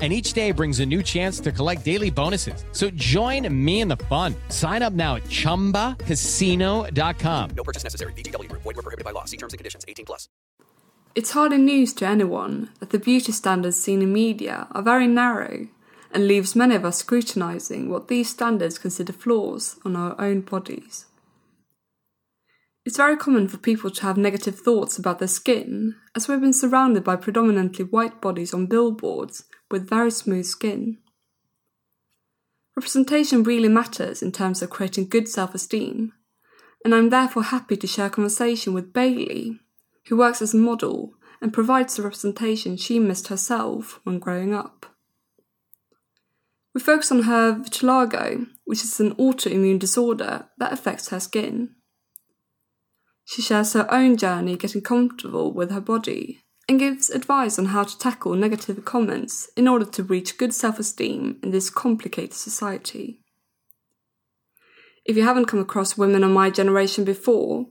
And 0.00 0.14
each 0.14 0.32
day 0.32 0.50
brings 0.50 0.80
a 0.80 0.86
new 0.86 1.02
chance 1.02 1.40
to 1.40 1.52
collect 1.52 1.84
daily 1.84 2.08
bonuses. 2.08 2.64
So 2.72 2.88
join 2.90 3.46
me 3.52 3.82
in 3.82 3.88
the 3.88 3.98
fun. 4.08 4.34
Sign 4.48 4.80
up 4.80 4.94
now 4.94 5.16
at 5.16 5.24
chumbacasino.com. 5.24 7.50
No 7.54 7.64
purchase 7.64 7.84
necessary. 7.84 8.14
VGW 8.14 8.48
Group. 8.48 8.62
Void 8.62 8.76
were 8.76 8.82
prohibited 8.82 9.04
by 9.04 9.10
law. 9.10 9.26
See 9.26 9.36
terms 9.36 9.52
and 9.52 9.58
conditions. 9.58 9.84
18 9.86 10.06
plus. 10.06 10.30
It's 11.14 11.32
hardly 11.32 11.58
news 11.58 11.92
to 11.94 12.06
anyone 12.06 12.70
that 12.78 12.90
the 12.90 12.98
beauty 12.98 13.32
standards 13.32 13.82
seen 13.82 14.00
in 14.00 14.12
media 14.12 14.68
are 14.70 14.82
very 14.82 15.08
narrow 15.08 15.66
and 16.12 16.26
leaves 16.26 16.56
many 16.56 16.74
of 16.74 16.84
us 16.84 16.98
scrutinising 16.98 17.90
what 17.90 18.08
these 18.08 18.30
standards 18.30 18.78
consider 18.78 19.12
flaws 19.12 19.78
on 19.84 19.96
our 19.96 20.20
own 20.20 20.40
bodies. 20.42 21.06
It's 22.84 22.96
very 22.96 23.16
common 23.16 23.48
for 23.48 23.58
people 23.58 23.90
to 23.90 24.02
have 24.02 24.16
negative 24.16 24.58
thoughts 24.58 24.98
about 24.98 25.18
their 25.18 25.28
skin, 25.28 25.96
as 26.16 26.28
we've 26.28 26.40
been 26.40 26.52
surrounded 26.52 27.04
by 27.04 27.16
predominantly 27.16 27.84
white 27.84 28.20
bodies 28.20 28.54
on 28.54 28.66
billboards 28.66 29.44
with 29.70 29.88
very 29.88 30.10
smooth 30.10 30.46
skin. 30.46 30.98
Representation 32.76 33.42
really 33.42 33.68
matters 33.68 34.22
in 34.22 34.32
terms 34.32 34.62
of 34.62 34.70
creating 34.70 35.08
good 35.08 35.28
self 35.28 35.54
esteem, 35.54 36.12
and 36.84 36.94
I'm 36.94 37.10
therefore 37.10 37.44
happy 37.44 37.76
to 37.76 37.86
share 37.86 38.06
a 38.06 38.10
conversation 38.10 38.72
with 38.72 38.92
Bailey, 38.92 39.58
who 40.06 40.16
works 40.16 40.40
as 40.40 40.54
a 40.54 40.58
model 40.58 41.14
and 41.40 41.52
provides 41.52 41.96
the 41.96 42.02
representation 42.02 42.76
she 42.76 42.98
missed 42.98 43.28
herself 43.28 44.00
when 44.04 44.18
growing 44.18 44.54
up. 44.54 44.86
We 46.74 46.80
focus 46.80 47.10
on 47.10 47.22
her 47.22 47.54
vitiligo, 47.54 48.46
which 48.64 48.84
is 48.84 49.00
an 49.00 49.14
autoimmune 49.16 49.78
disorder 49.78 50.48
that 50.58 50.72
affects 50.72 51.08
her 51.08 51.20
skin. 51.20 51.74
She 53.24 53.42
shares 53.42 53.72
her 53.72 53.92
own 53.92 54.16
journey 54.16 54.56
getting 54.56 54.82
comfortable 54.82 55.52
with 55.52 55.70
her 55.70 55.80
body 55.80 56.42
and 56.70 56.78
gives 56.78 57.10
advice 57.10 57.58
on 57.58 57.64
how 57.66 57.82
to 57.82 57.98
tackle 57.98 58.32
negative 58.36 58.84
comments 58.84 59.50
in 59.56 59.66
order 59.66 59.84
to 59.84 60.04
reach 60.04 60.38
good 60.38 60.54
self 60.54 60.78
esteem 60.78 61.36
in 61.42 61.50
this 61.50 61.68
complicated 61.68 62.32
society. 62.32 63.18
If 65.04 65.16
you 65.16 65.24
haven't 65.24 65.46
come 65.46 65.58
across 65.58 65.98
women 65.98 66.22
of 66.22 66.30
my 66.30 66.48
generation 66.48 67.02
before, 67.02 67.66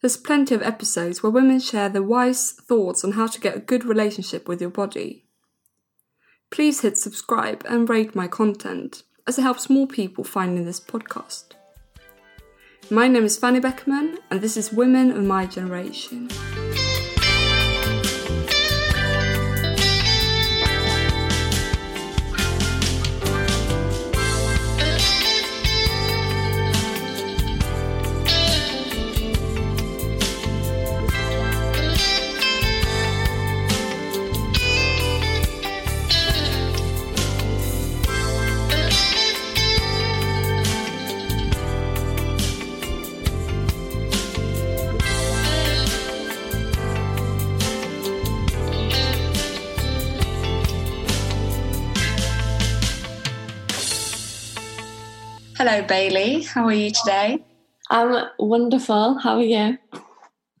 there's 0.00 0.16
plenty 0.16 0.54
of 0.54 0.62
episodes 0.62 1.22
where 1.22 1.28
women 1.28 1.60
share 1.60 1.90
their 1.90 2.02
wise 2.02 2.52
thoughts 2.52 3.04
on 3.04 3.12
how 3.12 3.26
to 3.26 3.38
get 3.38 3.54
a 3.54 3.60
good 3.60 3.84
relationship 3.84 4.48
with 4.48 4.62
your 4.62 4.70
body. 4.70 5.26
Please 6.48 6.80
hit 6.80 6.96
subscribe 6.96 7.62
and 7.68 7.90
rate 7.90 8.14
my 8.14 8.28
content, 8.28 9.02
as 9.26 9.38
it 9.38 9.42
helps 9.42 9.68
more 9.68 9.86
people 9.86 10.24
finding 10.24 10.64
this 10.64 10.80
podcast. 10.80 11.52
My 12.88 13.08
name 13.08 13.24
is 13.24 13.36
Fanny 13.36 13.60
Beckerman, 13.60 14.16
and 14.30 14.40
this 14.40 14.56
is 14.56 14.72
Women 14.72 15.10
of 15.10 15.22
My 15.22 15.44
Generation. 15.44 16.30
Hello, 55.70 55.82
Bailey. 55.86 56.44
How 56.44 56.64
are 56.64 56.72
you 56.72 56.90
today? 56.90 57.44
I'm 57.90 58.30
wonderful. 58.38 59.18
How 59.18 59.36
are 59.36 59.42
you? 59.42 59.76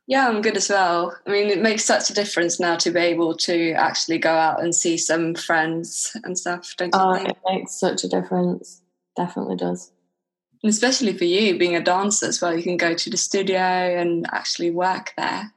Yeah, 0.06 0.28
I'm 0.28 0.42
good 0.42 0.58
as 0.58 0.68
well. 0.68 1.16
I 1.26 1.30
mean, 1.30 1.48
it 1.48 1.62
makes 1.62 1.86
such 1.86 2.10
a 2.10 2.14
difference 2.14 2.60
now 2.60 2.76
to 2.76 2.90
be 2.90 3.00
able 3.00 3.34
to 3.38 3.72
actually 3.72 4.18
go 4.18 4.34
out 4.34 4.62
and 4.62 4.74
see 4.74 4.98
some 4.98 5.34
friends 5.34 6.14
and 6.24 6.36
stuff, 6.36 6.74
don't 6.76 6.94
you 6.94 7.00
Oh, 7.00 7.14
think? 7.14 7.30
it 7.30 7.38
makes 7.46 7.80
such 7.80 8.04
a 8.04 8.08
difference. 8.08 8.82
Definitely 9.16 9.56
does. 9.56 9.92
And 10.62 10.68
especially 10.68 11.16
for 11.16 11.24
you, 11.24 11.58
being 11.58 11.74
a 11.74 11.82
dancer 11.82 12.26
as 12.26 12.42
well, 12.42 12.54
you 12.54 12.62
can 12.62 12.76
go 12.76 12.92
to 12.92 13.08
the 13.08 13.16
studio 13.16 13.56
and 13.56 14.26
actually 14.30 14.70
work 14.70 15.14
there. 15.16 15.54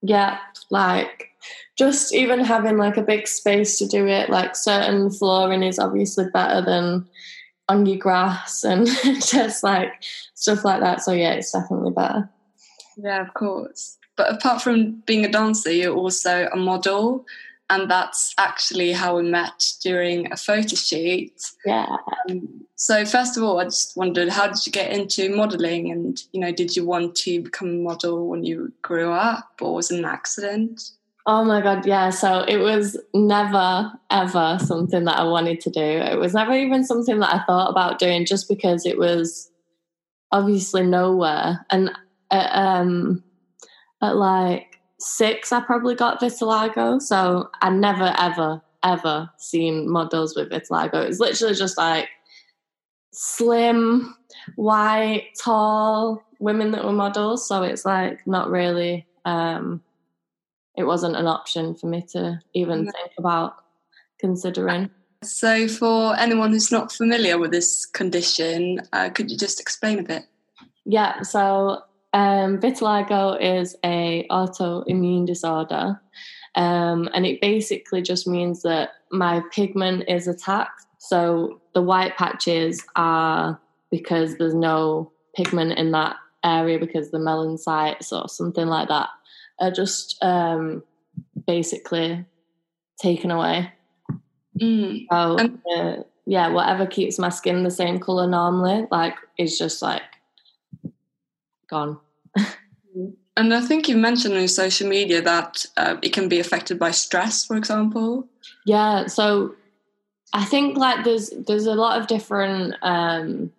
Yeah, 0.00 0.38
like 0.70 1.28
just 1.76 2.14
even 2.14 2.40
having 2.40 2.78
like 2.78 2.96
a 2.96 3.02
big 3.02 3.28
space 3.28 3.76
to 3.80 3.86
do 3.86 4.06
it, 4.06 4.30
like 4.30 4.56
certain 4.56 5.10
flooring 5.10 5.62
is 5.62 5.78
obviously 5.78 6.24
better 6.32 6.62
than 6.62 7.06
on 7.68 7.86
your 7.86 7.98
grass 7.98 8.64
and 8.64 8.86
just 9.04 9.62
like 9.62 10.02
stuff 10.34 10.64
like 10.64 10.80
that. 10.80 11.02
So 11.02 11.12
yeah, 11.12 11.32
it's 11.32 11.52
definitely 11.52 11.92
better. 11.92 12.28
Yeah, 12.96 13.20
of 13.20 13.34
course. 13.34 13.98
But 14.16 14.32
apart 14.32 14.62
from 14.62 15.02
being 15.06 15.24
a 15.24 15.30
dancer, 15.30 15.72
you're 15.72 15.94
also 15.94 16.48
a 16.52 16.56
model. 16.56 17.26
And 17.70 17.90
that's 17.90 18.34
actually 18.36 18.92
how 18.92 19.16
we 19.16 19.22
met 19.22 19.72
during 19.82 20.30
a 20.30 20.36
photo 20.36 20.76
shoot. 20.76 21.32
Yeah. 21.64 21.96
Um, 22.28 22.66
so 22.76 23.06
first 23.06 23.36
of 23.36 23.42
all, 23.42 23.58
I 23.58 23.64
just 23.64 23.96
wondered, 23.96 24.28
how 24.28 24.46
did 24.46 24.66
you 24.66 24.70
get 24.70 24.92
into 24.92 25.34
modelling? 25.34 25.90
And 25.90 26.22
you 26.32 26.40
know, 26.40 26.52
did 26.52 26.76
you 26.76 26.84
want 26.84 27.16
to 27.16 27.42
become 27.42 27.68
a 27.68 27.82
model 27.82 28.28
when 28.28 28.44
you 28.44 28.72
grew 28.82 29.10
up, 29.10 29.48
or 29.62 29.74
was 29.74 29.90
it 29.90 29.98
an 29.98 30.04
accident? 30.04 30.90
Oh 31.26 31.42
my 31.42 31.62
god, 31.62 31.86
yeah. 31.86 32.10
So 32.10 32.40
it 32.46 32.58
was 32.58 32.98
never 33.14 33.92
ever 34.10 34.58
something 34.60 35.04
that 35.04 35.18
I 35.18 35.24
wanted 35.24 35.60
to 35.62 35.70
do. 35.70 35.80
It 35.80 36.18
was 36.18 36.34
never 36.34 36.52
even 36.52 36.84
something 36.84 37.18
that 37.20 37.34
I 37.34 37.44
thought 37.44 37.70
about 37.70 37.98
doing 37.98 38.26
just 38.26 38.46
because 38.48 38.84
it 38.84 38.98
was 38.98 39.50
obviously 40.32 40.82
nowhere. 40.82 41.64
And 41.70 41.90
at, 42.30 42.50
um 42.54 43.24
at 44.02 44.16
like 44.16 44.78
six 44.98 45.50
I 45.52 45.60
probably 45.62 45.94
got 45.94 46.20
vitiligo. 46.20 47.00
So 47.00 47.48
I 47.62 47.70
never 47.70 48.14
ever 48.18 48.60
ever 48.82 49.30
seen 49.38 49.88
models 49.88 50.36
with 50.36 50.50
vitiligo. 50.50 51.04
It 51.04 51.08
was 51.08 51.20
literally 51.20 51.54
just 51.54 51.78
like 51.78 52.08
slim, 53.12 54.14
white, 54.56 55.28
tall 55.42 56.22
women 56.38 56.72
that 56.72 56.84
were 56.84 56.92
models. 56.92 57.48
So 57.48 57.62
it's 57.62 57.86
like 57.86 58.26
not 58.26 58.50
really 58.50 59.06
um 59.24 59.82
it 60.76 60.84
wasn't 60.84 61.16
an 61.16 61.26
option 61.26 61.74
for 61.74 61.86
me 61.86 62.02
to 62.12 62.40
even 62.52 62.84
No. 62.84 62.90
think 62.92 63.12
about 63.18 63.56
considering. 64.18 64.90
So 65.22 65.68
for 65.68 66.16
anyone 66.16 66.52
who's 66.52 66.70
not 66.70 66.92
familiar 66.92 67.38
with 67.38 67.50
this 67.50 67.86
condition, 67.86 68.80
uh, 68.92 69.10
could 69.10 69.30
you 69.30 69.38
just 69.38 69.60
explain 69.60 69.98
a 69.98 70.02
bit? 70.02 70.24
Yeah, 70.84 71.22
so 71.22 71.82
um, 72.12 72.58
vitiligo 72.60 73.40
is 73.40 73.74
a 73.84 74.26
autoimmune 74.30 75.26
disorder, 75.26 76.00
um, 76.56 77.08
and 77.14 77.24
it 77.24 77.40
basically 77.40 78.02
just 78.02 78.26
means 78.26 78.62
that 78.62 78.90
my 79.10 79.42
pigment 79.50 80.04
is 80.08 80.28
attacked. 80.28 80.82
So 80.98 81.60
the 81.74 81.82
white 81.82 82.16
patches 82.16 82.84
are 82.96 83.60
because 83.90 84.36
there's 84.36 84.54
no 84.54 85.10
pigment 85.34 85.78
in 85.78 85.92
that 85.92 86.16
area 86.44 86.78
because 86.78 87.10
the 87.10 87.18
melanocytes 87.18 88.12
or 88.12 88.28
something 88.28 88.66
like 88.66 88.88
that 88.88 89.08
are 89.60 89.70
just 89.70 90.22
um, 90.22 90.82
basically 91.46 92.24
taken 93.00 93.30
away. 93.30 93.72
Mm. 94.60 95.06
So 95.10 95.48
uh, 95.76 96.02
yeah, 96.26 96.48
whatever 96.48 96.86
keeps 96.86 97.18
my 97.18 97.28
skin 97.28 97.62
the 97.62 97.70
same 97.70 97.98
color 97.98 98.26
normally, 98.26 98.86
like 98.90 99.16
is 99.38 99.58
just 99.58 99.82
like 99.82 100.02
gone. 101.68 101.98
And 103.36 103.52
I 103.52 103.60
think 103.60 103.88
you 103.88 103.96
mentioned 103.96 104.36
on 104.36 104.46
social 104.46 104.88
media 104.88 105.20
that 105.20 105.66
uh, 105.76 105.96
it 106.02 106.12
can 106.12 106.28
be 106.28 106.38
affected 106.38 106.78
by 106.78 106.92
stress, 106.92 107.44
for 107.44 107.56
example. 107.56 108.28
Yeah, 108.64 109.06
so 109.08 109.56
I 110.32 110.44
think 110.44 110.76
like 110.76 111.04
there's 111.04 111.30
there's 111.30 111.66
a 111.66 111.74
lot 111.74 112.00
of 112.00 112.06
different 112.06 112.74
um 112.82 113.52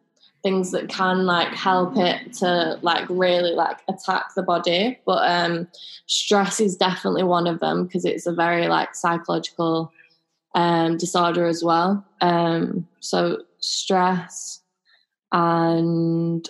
things 0.45 0.69
that 0.69 0.89
can 0.89 1.25
like 1.25 1.55
help 1.55 1.97
it 1.97 2.31
to 2.31 2.77
like 2.83 3.03
really 3.09 3.53
like 3.53 3.79
attack 3.89 4.35
the 4.35 4.43
body, 4.43 4.99
but 5.03 5.27
um 5.27 5.67
stress 6.05 6.59
is 6.59 6.77
definitely 6.77 7.23
one 7.23 7.47
of 7.47 7.59
them 7.59 7.85
because 7.85 8.05
it's 8.05 8.27
a 8.27 8.31
very 8.31 8.67
like 8.67 8.93
psychological 8.93 9.91
um 10.53 10.97
disorder 10.97 11.47
as 11.47 11.63
well. 11.63 12.05
Um 12.21 12.87
so 12.99 13.41
stress 13.59 14.61
and 15.31 16.47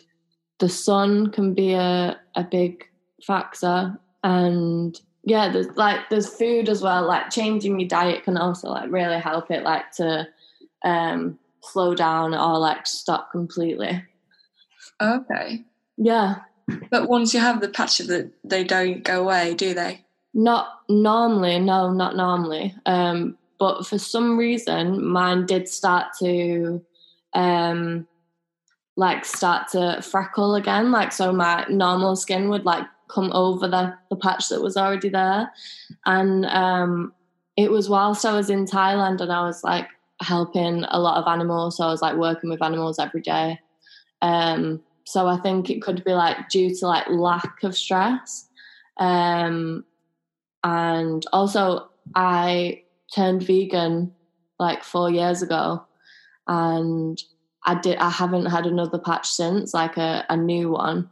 the 0.59 0.67
sun 0.67 1.31
can 1.31 1.53
be 1.53 1.71
a, 1.71 2.19
a 2.35 2.43
big 2.43 2.83
factor 3.25 3.97
and 4.25 4.99
yeah, 5.23 5.47
there's 5.47 5.73
like 5.77 6.09
there's 6.09 6.27
food 6.27 6.67
as 6.67 6.81
well. 6.81 7.07
Like 7.07 7.29
changing 7.29 7.79
your 7.79 7.87
diet 7.87 8.25
can 8.25 8.35
also 8.35 8.67
like 8.67 8.91
really 8.91 9.19
help 9.19 9.49
it, 9.51 9.63
like 9.63 9.89
to 9.93 10.27
um, 10.83 11.39
slow 11.71 11.95
down 11.95 12.33
or 12.33 12.57
like 12.59 12.87
stop 12.87 13.31
completely. 13.31 14.03
Okay. 15.01 15.63
Yeah, 15.97 16.35
But 16.89 17.09
once 17.09 17.33
you 17.33 17.39
have 17.39 17.61
the 17.61 17.69
patch 17.69 17.99
of 17.99 18.09
it, 18.09 18.31
they 18.43 18.63
don't 18.63 19.03
go 19.03 19.21
away, 19.23 19.53
do 19.53 19.73
they? 19.73 20.01
not 20.37 20.81
normally. 20.89 21.59
No, 21.59 21.91
not 21.93 22.17
normally. 22.17 22.75
Um, 22.85 23.37
but 23.57 23.87
for 23.87 23.97
some 23.97 24.37
reason, 24.37 25.05
mine 25.05 25.45
did 25.45 25.69
start 25.69 26.07
to 26.19 26.83
um, 27.33 28.05
like 28.97 29.23
start 29.23 29.69
to 29.69 30.01
freckle 30.01 30.55
again. 30.55 30.91
Like 30.91 31.13
so, 31.13 31.31
my 31.31 31.65
normal 31.69 32.17
skin 32.17 32.49
would 32.49 32.65
like 32.65 32.85
come 33.07 33.31
over 33.33 33.67
the 33.69 33.93
the 34.09 34.17
patch 34.17 34.49
that 34.49 34.61
was 34.61 34.75
already 34.75 35.07
there, 35.09 35.51
and 36.05 36.45
um, 36.47 37.13
it 37.55 37.71
was 37.71 37.87
whilst 37.87 38.25
I 38.25 38.35
was 38.35 38.49
in 38.49 38.65
Thailand 38.65 39.21
and 39.21 39.31
I 39.31 39.43
was 39.45 39.63
like 39.63 39.87
helping 40.21 40.83
a 40.89 40.99
lot 40.99 41.17
of 41.17 41.27
animals. 41.27 41.77
So 41.77 41.85
I 41.85 41.91
was 41.91 42.01
like 42.01 42.15
working 42.15 42.49
with 42.49 42.63
animals 42.63 42.99
every 42.99 43.21
day. 43.21 43.59
Um, 44.21 44.81
so 45.05 45.27
I 45.27 45.37
think 45.37 45.69
it 45.69 45.81
could 45.81 46.03
be 46.03 46.13
like 46.13 46.49
due 46.49 46.73
to 46.75 46.87
like 46.87 47.09
lack 47.09 47.63
of 47.63 47.75
stress. 47.75 48.47
Um, 48.97 49.85
and 50.63 51.23
also 51.31 51.89
I 52.15 52.83
turned 53.13 53.43
vegan 53.43 54.13
like 54.57 54.83
four 54.83 55.11
years 55.11 55.41
ago 55.41 55.85
and 56.47 57.21
I 57.65 57.75
did 57.75 57.97
I 57.97 58.09
haven't 58.09 58.45
had 58.45 58.65
another 58.65 58.99
patch 58.99 59.29
since, 59.29 59.73
like 59.73 59.97
a, 59.97 60.25
a 60.29 60.37
new 60.37 60.71
one. 60.71 61.09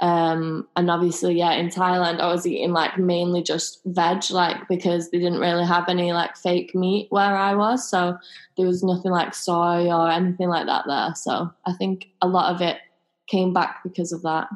Um, 0.00 0.66
and 0.76 0.90
obviously, 0.90 1.36
yeah, 1.36 1.52
in 1.52 1.68
Thailand, 1.68 2.20
I 2.20 2.32
was 2.32 2.46
eating 2.46 2.72
like 2.72 2.98
mainly 2.98 3.42
just 3.42 3.80
veg, 3.84 4.30
like 4.30 4.66
because 4.68 5.10
they 5.10 5.18
didn't 5.18 5.40
really 5.40 5.66
have 5.66 5.88
any 5.88 6.12
like 6.12 6.36
fake 6.36 6.74
meat 6.74 7.08
where 7.10 7.36
I 7.36 7.54
was. 7.54 7.88
So 7.88 8.16
there 8.56 8.66
was 8.66 8.82
nothing 8.82 9.10
like 9.10 9.34
soy 9.34 9.90
or 9.92 10.10
anything 10.10 10.48
like 10.48 10.66
that 10.66 10.84
there. 10.86 11.14
So 11.14 11.50
I 11.66 11.74
think 11.74 12.08
a 12.22 12.28
lot 12.28 12.54
of 12.54 12.62
it 12.62 12.78
came 13.26 13.52
back 13.52 13.82
because 13.84 14.12
of 14.12 14.22
that. 14.22 14.48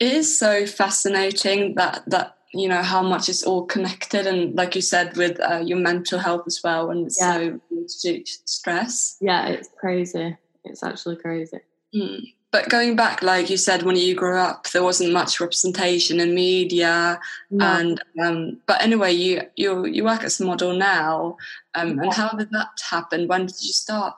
It 0.00 0.12
is 0.12 0.38
so 0.38 0.64
fascinating 0.64 1.74
that 1.74 2.02
that 2.06 2.36
you 2.54 2.66
know 2.68 2.82
how 2.82 3.02
much 3.02 3.28
it's 3.28 3.42
all 3.42 3.66
connected, 3.66 4.26
and 4.26 4.54
like 4.54 4.74
you 4.74 4.80
said, 4.80 5.16
with 5.18 5.38
uh, 5.40 5.58
your 5.62 5.78
mental 5.78 6.18
health 6.18 6.44
as 6.46 6.60
well, 6.64 6.90
and 6.90 7.06
it's 7.06 7.20
Yeah. 7.20 7.50
so 7.86 8.22
stress. 8.46 9.18
Yeah, 9.20 9.48
it's 9.48 9.68
crazy. 9.78 10.36
It's 10.64 10.82
actually 10.82 11.16
crazy. 11.16 11.58
Mm. 11.94 12.32
But 12.50 12.70
going 12.70 12.96
back, 12.96 13.22
like 13.22 13.50
you 13.50 13.58
said, 13.58 13.82
when 13.82 13.96
you 13.96 14.14
grew 14.14 14.38
up, 14.38 14.70
there 14.70 14.82
wasn't 14.82 15.12
much 15.12 15.38
representation 15.38 16.18
in 16.18 16.34
media, 16.34 17.20
No. 17.50 17.64
and 17.64 18.02
um, 18.22 18.60
but 18.66 18.82
anyway, 18.82 19.12
you 19.12 19.42
you 19.56 19.84
you 19.84 20.04
work 20.04 20.24
as 20.24 20.40
a 20.40 20.46
model 20.46 20.72
now, 20.72 21.36
um, 21.74 21.98
and 21.98 22.12
how 22.12 22.30
did 22.30 22.50
that 22.52 22.70
happen? 22.90 23.28
When 23.28 23.46
did 23.46 23.62
you 23.62 23.72
start? 23.72 24.14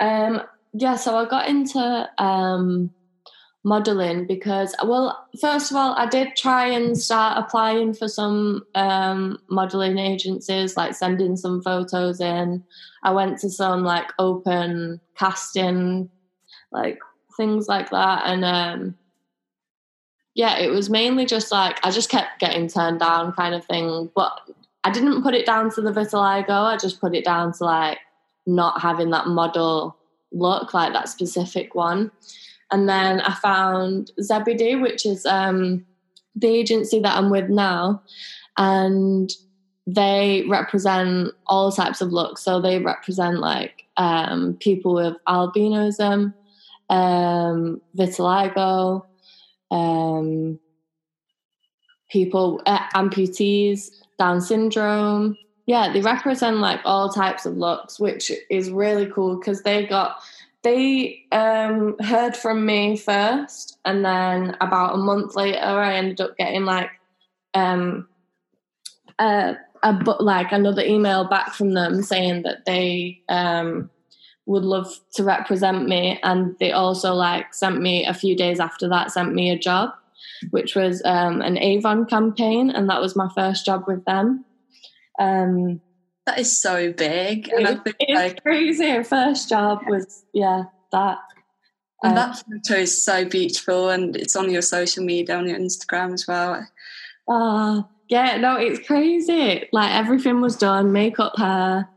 Um, 0.00 0.42
yeah, 0.72 0.96
so 0.96 1.16
I 1.16 1.26
got 1.28 1.46
into 1.46 2.08
um, 2.16 2.90
modeling 3.64 4.26
because, 4.26 4.74
well, 4.82 5.26
first 5.40 5.70
of 5.70 5.76
all, 5.76 5.94
I 5.94 6.06
did 6.06 6.36
try 6.36 6.66
and 6.66 6.96
start 6.96 7.38
applying 7.38 7.92
for 7.92 8.08
some 8.08 8.64
um, 8.74 9.38
modeling 9.50 9.98
agencies, 9.98 10.76
like 10.76 10.94
sending 10.94 11.36
some 11.36 11.62
photos 11.62 12.20
in. 12.20 12.64
I 13.02 13.10
went 13.10 13.38
to 13.40 13.50
some 13.50 13.84
like 13.84 14.10
open 14.18 15.00
casting, 15.16 16.08
like 16.72 16.98
things 17.36 17.68
like 17.68 17.90
that, 17.90 18.22
and 18.24 18.44
um, 18.44 18.96
yeah, 20.34 20.58
it 20.58 20.70
was 20.70 20.90
mainly 20.90 21.26
just 21.26 21.52
like 21.52 21.78
I 21.84 21.90
just 21.90 22.10
kept 22.10 22.40
getting 22.40 22.68
turned 22.68 23.00
down, 23.00 23.32
kind 23.32 23.54
of 23.54 23.64
thing. 23.64 24.10
But 24.14 24.32
I 24.82 24.90
didn't 24.90 25.22
put 25.22 25.34
it 25.34 25.46
down 25.46 25.70
to 25.72 25.80
the 25.80 25.92
vitiligo. 25.92 26.50
I 26.50 26.76
just 26.76 27.00
put 27.00 27.14
it 27.14 27.24
down 27.24 27.52
to 27.54 27.64
like 27.64 27.98
not 28.46 28.80
having 28.80 29.10
that 29.10 29.28
model 29.28 29.96
look, 30.32 30.74
like 30.74 30.92
that 30.92 31.08
specific 31.08 31.74
one. 31.74 32.10
And 32.70 32.88
then 32.88 33.20
I 33.20 33.34
found 33.34 34.10
Zebedee, 34.20 34.76
which 34.76 35.06
is 35.06 35.24
um, 35.26 35.86
the 36.34 36.48
agency 36.48 37.00
that 37.00 37.16
I'm 37.16 37.30
with 37.30 37.48
now, 37.48 38.02
and 38.58 39.30
they 39.86 40.44
represent 40.48 41.30
all 41.46 41.70
types 41.70 42.00
of 42.00 42.12
looks. 42.12 42.42
So 42.42 42.60
they 42.60 42.78
represent 42.78 43.38
like 43.38 43.84
um, 43.96 44.56
people 44.60 44.94
with 44.94 45.14
albinism, 45.28 46.34
um, 46.90 47.80
vitiligo, 47.96 49.04
um, 49.70 50.58
people, 52.10 52.62
uh, 52.66 52.86
amputees, 52.94 53.90
Down 54.18 54.40
syndrome. 54.40 55.36
Yeah, 55.66 55.92
they 55.92 56.00
represent 56.00 56.58
like 56.58 56.80
all 56.84 57.08
types 57.08 57.46
of 57.46 57.56
looks, 57.56 57.98
which 57.98 58.30
is 58.50 58.70
really 58.70 59.06
cool 59.06 59.38
because 59.38 59.62
they 59.62 59.86
got 59.86 60.18
they 60.62 61.24
um, 61.30 61.96
heard 62.00 62.36
from 62.36 62.64
me 62.64 62.96
first, 62.96 63.78
and 63.84 64.04
then 64.04 64.56
about 64.60 64.94
a 64.94 64.98
month 64.98 65.36
later, 65.36 65.58
I 65.58 65.94
ended 65.94 66.20
up 66.20 66.36
getting 66.36 66.64
like 66.64 66.90
um, 67.52 68.08
a, 69.18 69.56
a 69.82 69.92
like 70.20 70.52
another 70.52 70.82
email 70.82 71.28
back 71.28 71.52
from 71.52 71.74
them 71.74 72.02
saying 72.02 72.42
that 72.42 72.64
they 72.64 73.20
um, 73.28 73.90
would 74.46 74.64
love 74.64 74.88
to 75.14 75.24
represent 75.24 75.88
me, 75.88 76.18
and 76.22 76.54
they 76.60 76.72
also 76.72 77.14
like 77.14 77.54
sent 77.54 77.80
me 77.80 78.04
a 78.06 78.14
few 78.14 78.36
days 78.36 78.60
after 78.60 78.88
that 78.88 79.10
sent 79.10 79.34
me 79.34 79.50
a 79.50 79.58
job, 79.58 79.90
which 80.50 80.74
was 80.74 81.02
um, 81.04 81.40
an 81.42 81.56
Avon 81.58 82.04
campaign, 82.06 82.70
and 82.70 82.88
that 82.90 83.00
was 83.00 83.16
my 83.16 83.28
first 83.34 83.64
job 83.64 83.84
with 83.86 84.04
them. 84.04 84.44
Um, 85.18 85.80
That 86.26 86.38
is 86.38 86.60
so 86.60 86.92
big, 86.92 87.48
and 87.48 87.66
I 87.66 87.72
it- 87.72 87.84
think 87.84 87.96
it's 88.00 88.14
like 88.20 88.42
crazy. 88.42 89.02
First 89.02 89.48
job 89.48 89.80
was 89.88 90.24
yeah 90.32 90.64
that. 90.92 91.18
and 92.02 92.12
Uh, 92.12 92.26
that 92.26 92.42
photo 92.44 92.80
is 92.80 93.02
so 93.02 93.24
beautiful, 93.24 93.88
and 93.90 94.14
it's 94.16 94.36
on 94.36 94.50
your 94.50 94.62
social 94.62 95.04
media, 95.04 95.36
on 95.36 95.48
your 95.48 95.58
Instagram 95.58 96.12
as 96.12 96.26
well. 96.28 96.66
Ah, 97.28 97.86
yeah, 98.08 98.36
no, 98.36 98.56
it's 98.56 98.86
crazy. 98.86 99.66
Like 99.72 99.92
everything 99.94 100.40
was 100.42 100.56
done, 100.56 100.92
makeup, 100.92 101.32
hair, 101.38 101.88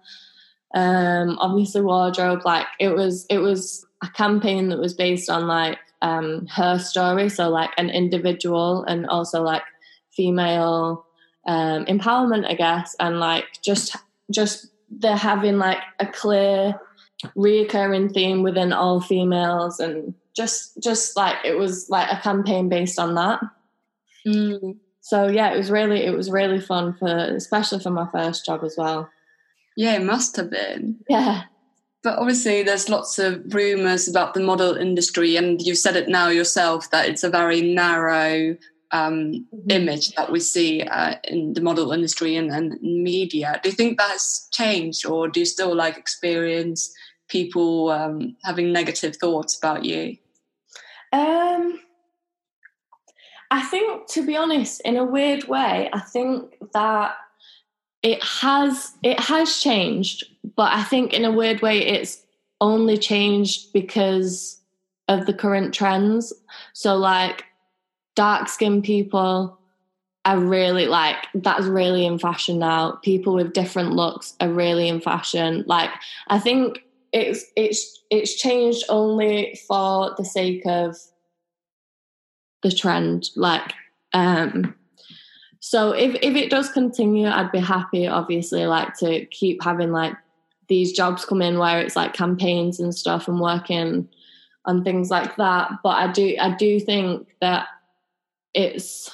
um, 0.73 1.37
obviously 1.39 1.81
wardrobe. 1.81 2.41
Like 2.45 2.67
it 2.79 2.89
was, 2.89 3.25
it 3.29 3.39
was 3.39 3.85
a 4.03 4.07
campaign 4.09 4.69
that 4.69 4.79
was 4.79 4.93
based 4.93 5.29
on 5.29 5.47
like 5.47 5.77
um 6.01 6.45
her 6.47 6.77
story, 6.77 7.29
so 7.29 7.49
like 7.49 7.71
an 7.77 7.89
individual 7.89 8.83
and 8.83 9.07
also 9.07 9.41
like 9.41 9.63
female 10.11 11.05
um 11.47 11.85
empowerment, 11.85 12.45
I 12.49 12.53
guess, 12.55 12.95
and 12.99 13.19
like 13.19 13.45
just 13.63 13.95
just 14.31 14.67
they're 14.89 15.15
having 15.15 15.57
like 15.57 15.79
a 15.99 16.05
clear 16.05 16.79
reoccurring 17.35 18.13
theme 18.13 18.43
within 18.43 18.71
all 18.73 19.01
females 19.01 19.79
and 19.79 20.13
just 20.35 20.77
just 20.83 21.17
like 21.17 21.35
it 21.43 21.57
was 21.57 21.89
like 21.89 22.11
a 22.11 22.21
campaign 22.21 22.69
based 22.69 22.99
on 22.99 23.15
that 23.15 23.39
Mm. 24.25 24.77
so 24.99 25.27
yeah 25.27 25.53
it 25.53 25.57
was 25.57 25.71
really 25.71 26.03
it 26.03 26.15
was 26.15 26.29
really 26.29 26.59
fun 26.59 26.93
for 26.99 27.07
especially 27.07 27.79
for 27.79 27.91
my 27.91 28.07
first 28.11 28.45
job 28.45 28.61
as 28.63 28.75
well 28.77 29.09
Yeah, 29.77 29.93
it 29.93 30.03
must 30.03 30.35
have 30.35 30.49
been. 30.49 30.97
yeah 31.07 31.43
But 32.03 32.17
obviously, 32.17 32.63
there's 32.63 32.89
lots 32.89 33.19
of 33.19 33.53
rumors 33.53 34.07
about 34.07 34.33
the 34.33 34.39
model 34.41 34.75
industry, 34.75 35.37
and 35.37 35.61
you've 35.61 35.77
said 35.77 35.95
it 35.95 36.09
now 36.09 36.29
yourself 36.29 36.89
that 36.91 37.07
it's 37.07 37.23
a 37.23 37.29
very 37.29 37.61
narrow 37.61 38.57
um, 38.91 39.45
image 39.69 40.15
that 40.15 40.31
we 40.31 40.39
see 40.39 40.81
uh, 40.81 41.15
in 41.25 41.53
the 41.53 41.61
model 41.61 41.91
industry 41.91 42.35
and, 42.35 42.49
and 42.51 42.81
media. 42.81 43.59
Do 43.61 43.69
you 43.69 43.75
think 43.75 43.97
that's 43.99 44.49
changed, 44.51 45.05
or 45.05 45.27
do 45.27 45.39
you 45.41 45.45
still 45.45 45.75
like 45.75 45.97
experience 45.97 46.91
people 47.27 47.91
um, 47.91 48.35
having 48.43 48.73
negative 48.73 49.17
thoughts 49.17 49.57
about 49.57 49.85
you? 49.85 50.17
um 51.13 51.79
i 53.51 53.61
think 53.61 54.07
to 54.07 54.25
be 54.25 54.35
honest 54.35 54.81
in 54.81 54.97
a 54.97 55.05
weird 55.05 55.45
way 55.45 55.89
i 55.93 55.99
think 55.99 56.57
that 56.73 57.15
it 58.03 58.23
has 58.23 58.95
it 59.03 59.19
has 59.19 59.61
changed 59.61 60.23
but 60.55 60.71
i 60.71 60.83
think 60.83 61.13
in 61.13 61.25
a 61.25 61.31
weird 61.31 61.61
way 61.61 61.79
it's 61.79 62.23
only 62.61 62.97
changed 62.97 63.71
because 63.73 64.59
of 65.07 65.25
the 65.25 65.33
current 65.33 65.73
trends. 65.73 66.33
So 66.73 66.95
like 66.97 67.45
dark 68.15 68.49
skinned 68.49 68.83
people 68.83 69.59
are 70.25 70.39
really 70.39 70.87
like 70.87 71.17
that's 71.35 71.65
really 71.65 72.05
in 72.05 72.19
fashion 72.19 72.59
now. 72.59 72.93
People 73.03 73.35
with 73.35 73.53
different 73.53 73.93
looks 73.93 74.35
are 74.41 74.49
really 74.49 74.87
in 74.87 74.99
fashion. 74.99 75.63
Like 75.67 75.91
i 76.27 76.39
think 76.39 76.83
it's 77.13 77.45
it's 77.55 78.03
it's 78.09 78.35
changed 78.35 78.83
only 78.89 79.57
for 79.67 80.13
the 80.17 80.25
sake 80.25 80.63
of 80.65 80.97
the 82.63 82.71
trend. 82.71 83.29
Like 83.35 83.73
um 84.13 84.75
so 85.69 85.91
if 85.91 86.15
if 86.21 86.35
it 86.35 86.49
does 86.49 86.69
continue 86.69 87.27
i'd 87.27 87.51
be 87.51 87.59
happy 87.59 88.07
obviously 88.07 88.65
like 88.65 88.93
to 88.93 89.25
keep 89.25 89.61
having 89.61 89.91
like 89.91 90.15
these 90.69 90.93
jobs 90.93 91.25
come 91.25 91.41
in 91.41 91.59
where 91.59 91.79
it's 91.81 91.95
like 91.95 92.13
campaigns 92.13 92.79
and 92.79 92.93
stuff 92.93 93.27
and 93.27 93.39
working 93.39 94.07
on 94.65 94.83
things 94.83 95.09
like 95.09 95.35
that. 95.37 95.71
But 95.83 95.97
i 95.97 96.11
do 96.11 96.35
i 96.39 96.55
do 96.55 96.79
think 96.79 97.27
that 97.41 97.67
it's 98.53 99.11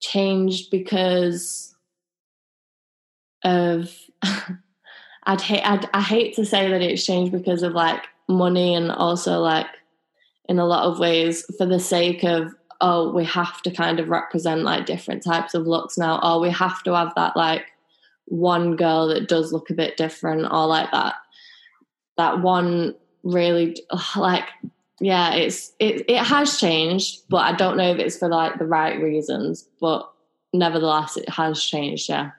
changed 0.00 0.70
because 0.70 1.74
of 3.44 3.92
I'd 5.28 5.40
hate 5.40 5.62
I'd, 5.62 5.88
I 5.92 6.00
hate 6.00 6.34
to 6.36 6.44
say 6.44 6.70
that 6.70 6.82
it's 6.82 7.04
changed 7.04 7.32
because 7.32 7.62
of 7.62 7.72
like 7.72 8.02
money 8.28 8.74
and 8.74 8.92
also 8.92 9.40
like 9.40 9.66
in 10.48 10.58
a 10.58 10.66
lot 10.66 10.84
of 10.84 11.00
ways 11.00 11.44
for 11.58 11.66
the 11.66 11.80
sake 11.80 12.22
of 12.22 12.54
oh 12.80 13.12
we 13.12 13.24
have 13.24 13.62
to 13.62 13.70
kind 13.70 14.00
of 14.00 14.08
represent 14.08 14.62
like 14.62 14.86
different 14.86 15.22
types 15.22 15.54
of 15.54 15.66
looks 15.66 15.96
now 15.96 16.20
or 16.22 16.40
we 16.40 16.50
have 16.50 16.82
to 16.82 16.94
have 16.94 17.14
that 17.14 17.36
like 17.36 17.66
one 18.26 18.76
girl 18.76 19.08
that 19.08 19.28
does 19.28 19.52
look 19.52 19.70
a 19.70 19.74
bit 19.74 19.96
different 19.96 20.46
or 20.50 20.66
like 20.66 20.90
that 20.90 21.14
that 22.16 22.40
one 22.42 22.94
really 23.22 23.76
like 24.16 24.48
yeah 25.00 25.34
it's 25.34 25.72
it, 25.78 26.04
it 26.08 26.22
has 26.22 26.58
changed 26.58 27.22
but 27.28 27.38
i 27.38 27.52
don't 27.52 27.76
know 27.76 27.90
if 27.90 27.98
it's 27.98 28.18
for 28.18 28.28
like 28.28 28.58
the 28.58 28.66
right 28.66 29.00
reasons 29.00 29.68
but 29.80 30.10
nevertheless 30.52 31.16
it 31.16 31.28
has 31.28 31.62
changed 31.62 32.08
yeah. 32.08 32.30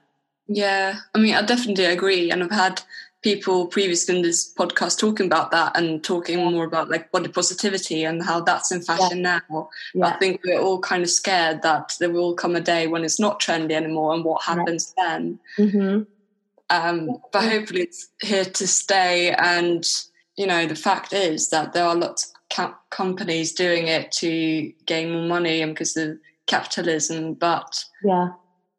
Yeah 0.47 0.95
i 1.13 1.19
mean 1.19 1.35
i 1.35 1.41
definitely 1.41 1.85
agree 1.85 2.31
and 2.31 2.43
i've 2.43 2.51
had 2.51 2.81
people 3.21 3.67
previously 3.67 4.15
in 4.15 4.21
this 4.21 4.53
podcast 4.53 4.99
talking 4.99 5.25
about 5.25 5.51
that 5.51 5.75
and 5.75 6.03
talking 6.03 6.37
more 6.37 6.65
about 6.65 6.89
like 6.89 7.11
body 7.11 7.27
positivity 7.27 8.03
and 8.03 8.23
how 8.23 8.39
that's 8.39 8.71
in 8.71 8.81
fashion 8.81 9.19
yeah. 9.19 9.39
now. 9.49 9.69
Yeah. 9.93 10.05
I 10.07 10.17
think 10.17 10.41
we're 10.45 10.61
all 10.61 10.79
kind 10.79 11.03
of 11.03 11.09
scared 11.09 11.61
that 11.63 11.93
there 11.99 12.11
will 12.11 12.35
come 12.35 12.55
a 12.55 12.61
day 12.61 12.87
when 12.87 13.03
it's 13.03 13.19
not 13.19 13.41
trendy 13.41 13.71
anymore 13.71 14.13
and 14.13 14.23
what 14.23 14.43
happens 14.43 14.93
yeah. 14.97 15.03
then. 15.07 15.39
Mm-hmm. 15.57 16.01
Um, 16.69 17.17
but 17.31 17.43
hopefully 17.43 17.81
it's 17.81 18.09
here 18.21 18.45
to 18.45 18.67
stay. 18.67 19.31
And, 19.31 19.85
you 20.35 20.45
know, 20.45 20.67
the 20.67 20.75
fact 20.75 21.13
is 21.13 21.49
that 21.49 21.73
there 21.73 21.85
are 21.85 21.95
lots 21.95 22.33
of 22.57 22.73
companies 22.89 23.53
doing 23.53 23.87
it 23.87 24.11
to 24.11 24.71
gain 24.85 25.11
more 25.11 25.27
money 25.27 25.61
and 25.61 25.73
because 25.73 25.97
of 25.97 26.17
capitalism. 26.45 27.33
But 27.33 27.83
yeah 28.03 28.29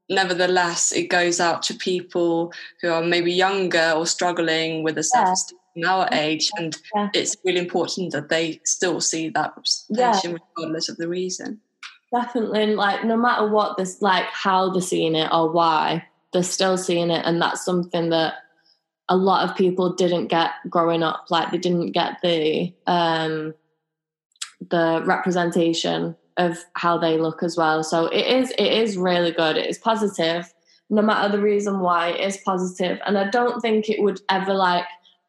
nevertheless, 0.09 0.93
it 0.93 1.09
goes 1.09 1.41
out 1.41 1.63
to 1.65 1.75
people 1.75 2.53
who 2.81 2.89
are 2.91 3.03
maybe 3.03 3.33
younger 3.33 3.93
or 3.97 4.07
struggling 4.07 4.83
with 4.83 4.99
a 4.99 5.03
self 5.03 5.29
esteem 5.31 5.59
in 5.77 5.85
our 5.85 6.09
age. 6.13 6.51
And 6.59 6.77
yeah. 6.95 7.09
it's 7.15 7.37
really 7.45 7.61
important 7.61 8.13
that 8.13 8.29
they 8.29 8.61
still 8.65 9.01
see 9.01 9.29
that 9.31 9.55
representation 9.57 10.33
yeah. 10.33 10.39
regardless 10.57 10.89
of 10.89 10.97
the 10.97 11.09
reason. 11.09 11.61
Definitely. 12.13 12.75
Like, 12.75 13.05
no 13.05 13.17
matter 13.17 13.47
what 13.47 13.77
this, 13.77 14.01
like, 14.01 14.25
how 14.27 14.71
they're 14.71 14.81
seeing 14.81 15.15
it 15.15 15.31
or 15.33 15.51
why, 15.51 16.07
they're 16.33 16.43
still 16.43 16.79
seeing 16.79 17.11
it. 17.11 17.23
And 17.25 17.41
that's 17.41 17.65
something 17.65 18.11
that 18.11 18.35
a 19.11 19.17
lot 19.17 19.49
of 19.49 19.57
people 19.57 19.93
didn't 19.93 20.29
get 20.29 20.51
growing 20.69 21.03
up. 21.03 21.27
Like, 21.31 21.51
they 21.51 21.59
didn't 21.59 21.93
get 21.93 22.19
the, 22.23 22.73
um, 22.87 23.55
the 24.71 25.03
representation 25.05 26.17
of 26.39 26.59
how 26.75 26.97
they 26.97 27.19
look 27.19 27.43
as 27.43 27.57
well. 27.57 27.85
So 27.85 28.07
it 28.07 28.27
is 28.27 28.51
it 28.53 28.73
is 28.73 28.97
really 28.97 29.33
good. 29.33 29.57
It 29.57 29.69
is 29.69 29.79
positive, 29.79 30.53
no 30.89 31.03
matter 31.03 31.31
the 31.31 31.43
reason 31.43 31.81
why. 31.81 32.11
It 32.11 32.21
is 32.21 32.39
positive, 32.39 32.99
and 33.07 33.19
I 33.19 33.29
don't 33.29 33.61
think 33.61 33.91
it 33.91 34.03
would 34.03 34.21
ever 34.31 34.55
like 34.55 34.87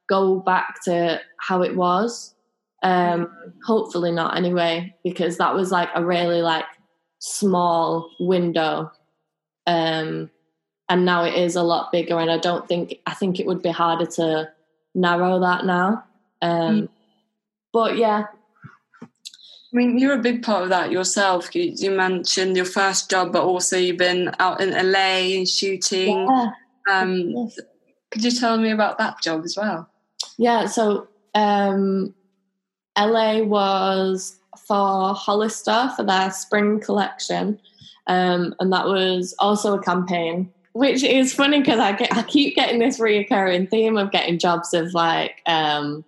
go 0.07 0.39
back 0.39 0.83
to 0.85 1.19
how 1.37 1.61
it 1.61 1.75
was. 1.75 2.33
Um, 2.81 3.29
hopefully 3.65 4.11
not 4.11 4.37
anyway, 4.37 4.95
because 5.03 5.37
that 5.37 5.53
was 5.53 5.71
like 5.71 5.89
a 5.95 6.05
really 6.05 6.41
like 6.41 6.65
small 7.19 8.09
window. 8.19 8.91
Um, 9.67 10.31
and 10.89 11.05
now 11.05 11.23
it 11.23 11.35
is 11.35 11.55
a 11.55 11.61
lot 11.63 11.91
bigger 11.91 12.17
and 12.17 12.31
I 12.31 12.39
don't 12.39 12.67
think 12.67 12.95
I 13.05 13.13
think 13.13 13.39
it 13.39 13.45
would 13.45 13.61
be 13.61 13.69
harder 13.69 14.07
to 14.07 14.49
narrow 14.95 15.39
that 15.39 15.65
now. 15.65 16.03
Um, 16.41 16.81
mm. 16.81 16.89
but 17.71 17.97
yeah, 17.97 18.25
I 19.71 19.77
mean, 19.77 19.99
you're 19.99 20.13
a 20.13 20.21
big 20.21 20.41
part 20.41 20.63
of 20.63 20.69
that 20.69 20.91
yourself. 20.91 21.55
You, 21.55 21.73
you, 21.75 21.91
mentioned 21.91 22.55
your 22.55 22.65
first 22.65 23.09
job, 23.09 23.31
but 23.31 23.43
also 23.43 23.77
you've 23.77 23.97
been 23.97 24.31
out 24.39 24.61
in 24.61 24.71
LA 24.71 25.35
and 25.37 25.47
shooting. 25.47 26.27
Yeah. 26.27 26.51
Um, 26.89 27.29
yes. 27.29 27.59
Could 28.09 28.23
you 28.23 28.31
tell 28.31 28.57
me 28.57 28.71
about 28.71 28.97
that 28.97 29.21
job 29.21 29.43
as 29.45 29.55
well? 29.55 29.87
Yeah, 30.37 30.65
so 30.65 31.07
um, 31.35 32.15
LA 32.97 33.41
was 33.43 34.37
for 34.67 35.13
Hollister 35.13 35.91
for 35.95 36.03
their 36.03 36.31
spring 36.31 36.79
collection, 36.79 37.59
um, 38.07 38.55
and 38.59 38.73
that 38.73 38.85
was 38.85 39.35
also 39.39 39.75
a 39.75 39.81
campaign. 39.81 40.51
Which 40.73 41.03
is 41.03 41.33
funny 41.33 41.59
because 41.59 41.79
I 41.79 41.91
get 41.91 42.15
I 42.15 42.23
keep 42.23 42.55
getting 42.55 42.79
this 42.79 42.99
reoccurring 42.99 43.69
theme 43.69 43.97
of 43.97 44.11
getting 44.11 44.39
jobs 44.39 44.73
of 44.73 44.93
like 44.93 45.41
um, 45.45 46.05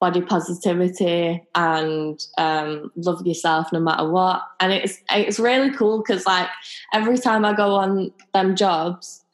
body 0.00 0.20
positivity 0.20 1.42
and 1.54 2.24
um, 2.38 2.92
love 2.96 3.26
yourself 3.26 3.72
no 3.72 3.80
matter 3.80 4.08
what. 4.08 4.42
And 4.60 4.72
it's 4.72 4.98
it's 5.10 5.38
really 5.38 5.70
cool 5.70 6.02
because 6.02 6.24
like 6.26 6.48
every 6.92 7.18
time 7.18 7.44
I 7.44 7.52
go 7.52 7.74
on 7.74 8.12
them 8.32 8.54
jobs, 8.54 9.24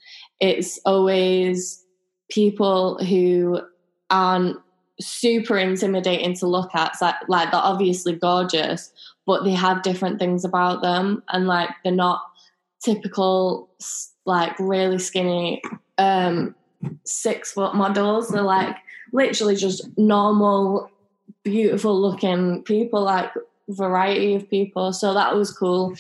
it's 0.41 0.79
always 0.85 1.85
people 2.31 2.99
who 3.05 3.61
aren't 4.11 4.57
super 5.01 5.59
intimidating 5.59 6.35
to 6.37 6.47
look 6.47 6.75
at. 6.75 6.97
So, 6.97 7.13
like 7.29 7.51
they're 7.51 7.61
obviously 7.61 8.15
gorgeous, 8.15 8.91
but 9.27 9.45
they 9.45 9.53
have 9.53 9.83
different 9.83 10.19
things 10.19 10.45
about 10.45 10.83
them, 10.83 11.23
and 11.29 11.47
like 11.47 11.71
they're 11.83 11.93
not 11.93 12.23
typical 12.83 13.71
like 14.27 14.59
really 14.59 14.99
skinny 14.99 15.63
um 15.99 16.55
six 17.05 17.53
foot 17.53 17.75
models. 17.75 18.29
They're 18.29 18.43
like 18.43 18.77
literally 19.15 19.57
just 19.57 19.87
normal, 19.97 20.91
beautiful 21.45 21.99
looking 21.99 22.63
people, 22.65 23.03
like 23.03 23.31
variety 23.69 24.35
of 24.35 24.51
people. 24.51 24.93
So 24.93 25.15
that 25.15 25.35
was 25.35 25.51
cool. 25.51 25.95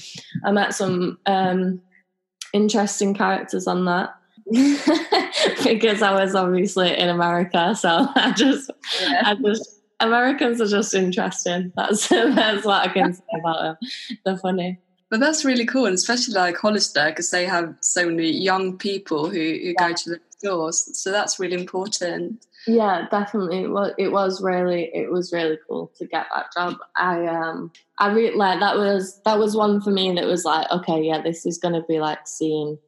I 0.44 0.50
met 0.50 0.74
some 0.74 1.18
um, 1.24 1.80
interesting 2.52 3.14
characters 3.14 3.66
on 3.66 3.86
that. 3.86 4.14
because 5.64 6.02
I 6.02 6.12
was 6.12 6.34
obviously 6.34 6.94
in 6.94 7.08
America, 7.08 7.74
so 7.74 7.88
I 8.14 8.34
just, 8.36 8.70
yeah. 9.00 9.22
I 9.24 9.34
just, 9.36 9.80
Americans 10.00 10.60
are 10.60 10.66
just 10.66 10.92
interesting. 10.92 11.72
That's 11.74 12.08
that's 12.08 12.66
what 12.66 12.86
I 12.86 12.92
can 12.92 13.14
say 13.14 13.22
about 13.40 13.62
them. 13.62 13.90
They're 14.26 14.36
funny. 14.36 14.78
But 15.08 15.20
that's 15.20 15.46
really 15.46 15.64
cool, 15.64 15.86
and 15.86 15.94
especially 15.94 16.34
like 16.34 16.58
Hollister, 16.58 17.06
because 17.08 17.30
they 17.30 17.46
have 17.46 17.74
so 17.80 18.04
many 18.04 18.30
young 18.32 18.76
people 18.76 19.30
who, 19.30 19.38
who 19.38 19.38
yeah. 19.38 19.88
go 19.88 19.94
to 19.94 20.10
the 20.10 20.20
stores. 20.36 20.90
So 20.98 21.10
that's 21.10 21.40
really 21.40 21.56
important. 21.58 22.44
Yeah, 22.66 23.06
definitely. 23.10 23.66
Well, 23.66 23.94
it 23.98 24.10
was 24.10 24.42
really, 24.42 24.90
it 24.94 25.10
was 25.10 25.32
really 25.32 25.58
cool 25.68 25.92
to 25.98 26.06
get 26.06 26.26
that 26.34 26.46
job. 26.54 26.76
I, 26.96 27.26
um, 27.26 27.70
I 27.98 28.10
really 28.10 28.36
like 28.36 28.60
that 28.60 28.76
was 28.76 29.20
that 29.24 29.38
was 29.38 29.54
one 29.54 29.80
for 29.80 29.90
me 29.90 30.12
that 30.14 30.24
was 30.24 30.44
like, 30.44 30.70
okay, 30.70 31.02
yeah, 31.02 31.20
this 31.20 31.44
is 31.44 31.58
going 31.58 31.74
to 31.74 31.82
be 31.86 32.00
like 32.00 32.26
seen 32.26 32.78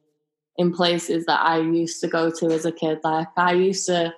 in 0.57 0.73
places 0.73 1.25
that 1.25 1.39
I 1.41 1.59
used 1.59 2.01
to 2.01 2.07
go 2.07 2.31
to 2.31 2.47
as 2.47 2.65
a 2.65 2.71
kid. 2.71 2.99
Like 3.03 3.27
I 3.37 3.53
used 3.53 3.85
to, 3.85 4.13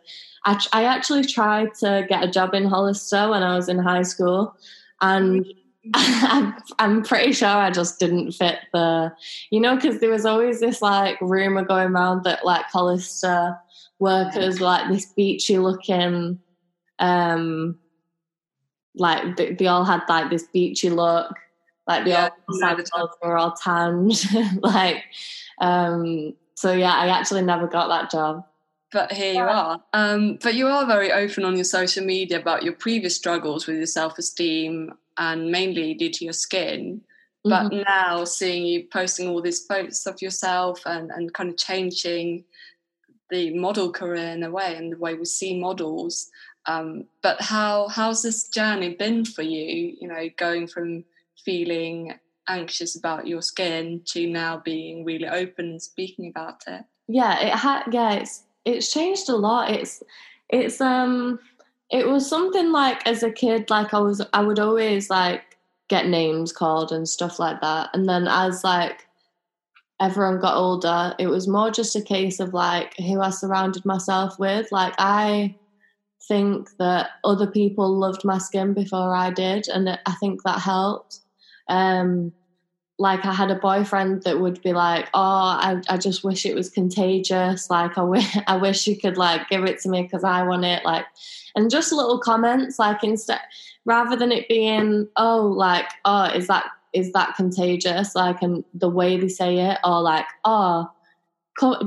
I, 0.46 0.60
I 0.72 0.86
actually 0.86 1.26
tried 1.26 1.74
to 1.76 2.06
get 2.08 2.24
a 2.24 2.32
job 2.32 2.54
in 2.54 2.66
Hollister 2.66 3.30
when 3.30 3.44
I 3.44 3.56
was 3.56 3.68
in 3.68 3.80
high 3.80 4.04
school, 4.04 4.56
and 5.02 5.46
I'm 5.94 7.04
pretty 7.04 7.34
sure 7.34 7.48
I 7.50 7.72
just 7.72 8.00
didn't 8.00 8.32
fit 8.32 8.60
the, 8.74 9.14
you 9.50 9.60
know, 9.60 9.76
because 9.76 10.00
there 10.00 10.10
was 10.10 10.26
always 10.26 10.60
this 10.60 10.82
like 10.82 11.20
rumor 11.20 11.64
going 11.64 11.90
around 11.90 12.24
that 12.24 12.46
like 12.46 12.66
Hollister 12.66 13.58
workers 14.00 14.62
like 14.62 14.90
this 14.90 15.06
beachy 15.06 15.58
looking, 15.58 16.40
um, 17.00 17.78
like 18.96 19.38
they, 19.38 19.54
they 19.54 19.68
all 19.68 19.86
had 19.86 20.02
like 20.10 20.30
this 20.30 20.48
beachy 20.54 20.90
look, 20.90 21.34
like 21.88 22.06
they 22.06 22.12
yeah, 22.12 22.30
all 22.94 23.10
were 23.22 23.38
all 23.38 23.54
tanned, 23.54 24.26
like, 24.62 25.04
um, 25.60 26.34
so 26.56 26.74
yeah, 26.74 26.94
I 26.94 27.08
actually 27.08 27.42
never 27.42 27.68
got 27.68 27.88
that 27.88 28.12
job 28.12 28.46
but 28.92 29.12
here 29.12 29.34
you 29.34 29.42
are. 29.42 29.82
Um, 29.94 30.40
but 30.42 30.56
you 30.56 30.68
are 30.68 30.86
very 30.86 31.12
open 31.12 31.46
on 31.46 31.56
your 31.56 31.64
social 31.64 32.04
media 32.04 32.40
about 32.40 32.64
your 32.64 32.74
previous 32.74 33.16
struggles 33.16 33.68
with 33.68 33.78
your 33.78 33.86
self 33.86 34.18
esteem 34.18 34.94
and 35.18 35.52
mainly 35.52 35.94
due 35.94 36.12
to 36.12 36.24
your 36.24 36.34
skin. 36.34 37.02
But 37.44 37.72
mm-hmm. 37.72 37.84
now 37.84 38.26
seeing 38.26 38.66
you 38.66 38.88
posting 38.92 39.30
all 39.30 39.42
these 39.42 39.66
photos 39.66 40.06
of 40.06 40.22
yourself 40.22 40.82
and, 40.86 41.12
and 41.12 41.34
kind 41.34 41.50
of 41.50 41.58
changing 41.58 42.44
the 43.30 43.54
model 43.58 43.92
career 43.92 44.30
in 44.30 44.44
a 44.44 44.52
way 44.52 44.76
and 44.76 44.92
the 44.92 44.98
way 44.98 45.14
we 45.14 45.26
see 45.26 45.60
models. 45.60 46.30
Um, 46.66 47.06
but 47.24 47.42
how 47.42 47.88
how's 47.88 48.22
this 48.22 48.48
journey 48.48 48.96
been 48.96 49.26
for 49.26 49.42
you? 49.42 49.96
You 50.00 50.08
know, 50.08 50.30
going 50.38 50.68
from 50.68 51.04
feeling 51.44 52.20
anxious 52.48 52.96
about 52.96 53.28
your 53.28 53.42
skin 53.42 54.02
to 54.06 54.28
now 54.28 54.58
being 54.58 55.06
really 55.06 55.28
open 55.28 55.70
and 55.70 55.82
speaking 55.82 56.30
about 56.30 56.64
it. 56.68 56.84
Yeah, 57.08 57.40
it 57.40 57.54
had. 57.54 57.84
Yeah, 57.92 58.14
it's 58.14 58.44
it's 58.66 58.92
changed 58.92 59.30
a 59.30 59.36
lot. 59.36 59.72
It's 59.72 60.04
it's 60.50 60.82
um 60.82 61.40
it 61.90 62.08
was 62.08 62.30
something 62.30 62.72
like 62.72 63.06
as 63.08 63.24
a 63.24 63.32
kid, 63.32 63.70
like 63.70 63.94
I 63.94 64.00
was 64.00 64.22
I 64.34 64.44
would 64.44 64.60
always 64.60 65.10
like 65.10 65.58
get 65.88 66.08
names 66.08 66.52
called 66.52 66.92
and 66.92 67.10
stuff 67.10 67.40
like 67.40 67.62
that. 67.62 67.90
And 67.94 68.08
then 68.08 68.28
as 68.28 68.64
like 68.64 69.08
everyone 70.00 70.40
got 70.40 70.56
older, 70.56 71.14
it 71.20 71.28
was 71.28 71.48
more 71.48 71.72
just 71.72 71.96
a 71.96 72.02
case 72.02 72.40
of 72.40 72.54
like 72.54 72.96
who 72.98 73.22
I 73.22 73.30
surrounded 73.32 73.86
myself 73.86 74.40
with. 74.40 74.72
Like 74.72 74.94
I 74.98 75.56
think 76.28 76.70
that 76.80 77.10
other 77.24 77.48
people 77.48 77.98
loved 77.98 78.24
my 78.24 78.38
skin 78.38 78.74
before 78.74 79.14
I 79.14 79.32
did, 79.32 79.68
and 79.68 79.90
I 79.90 80.14
think 80.20 80.44
that 80.44 80.60
helped. 80.60 81.20
Um, 81.68 82.34
like 82.98 83.26
I 83.26 83.34
had 83.34 83.50
a 83.50 83.56
boyfriend 83.56 84.24
that 84.24 84.40
would 84.40 84.62
be 84.62 84.74
like, 84.74 85.10
"Oh, 85.14 85.20
I, 85.22 85.82
I 85.90 85.98
just 85.98 86.24
wish 86.24 86.46
it 86.46 86.56
was 86.56 86.70
contagious. 86.70 87.70
Like 87.70 87.98
I 87.98 88.04
wish 88.04 88.38
I 88.48 88.58
wish 88.58 88.88
you 88.88 88.98
could 88.98 89.18
like 89.18 89.50
give 89.50 89.64
it 89.66 89.80
to 89.82 89.90
me 89.90 90.04
because 90.04 90.24
I 90.24 90.44
want 90.44 90.66
it." 90.66 90.86
Like, 90.86 91.06
and 91.56 91.72
just 91.72 91.92
little 91.92 92.20
comments 92.20 92.80
like 92.80 93.04
instead 93.04 93.40
rather 93.86 94.16
than 94.16 94.32
it 94.32 94.48
being, 94.48 95.08
"Oh, 95.16 95.48
like 95.48 95.90
oh, 96.06 96.26
is 96.26 96.48
that 96.48 96.66
is 96.94 97.12
that 97.14 97.36
contagious?" 97.36 98.16
Like, 98.16 98.42
and 98.42 98.64
the 98.74 98.90
way 98.90 99.18
they 99.18 99.30
say 99.30 99.58
it, 99.58 99.80
or 99.84 100.02
like, 100.02 100.26
"Oh, 100.46 100.90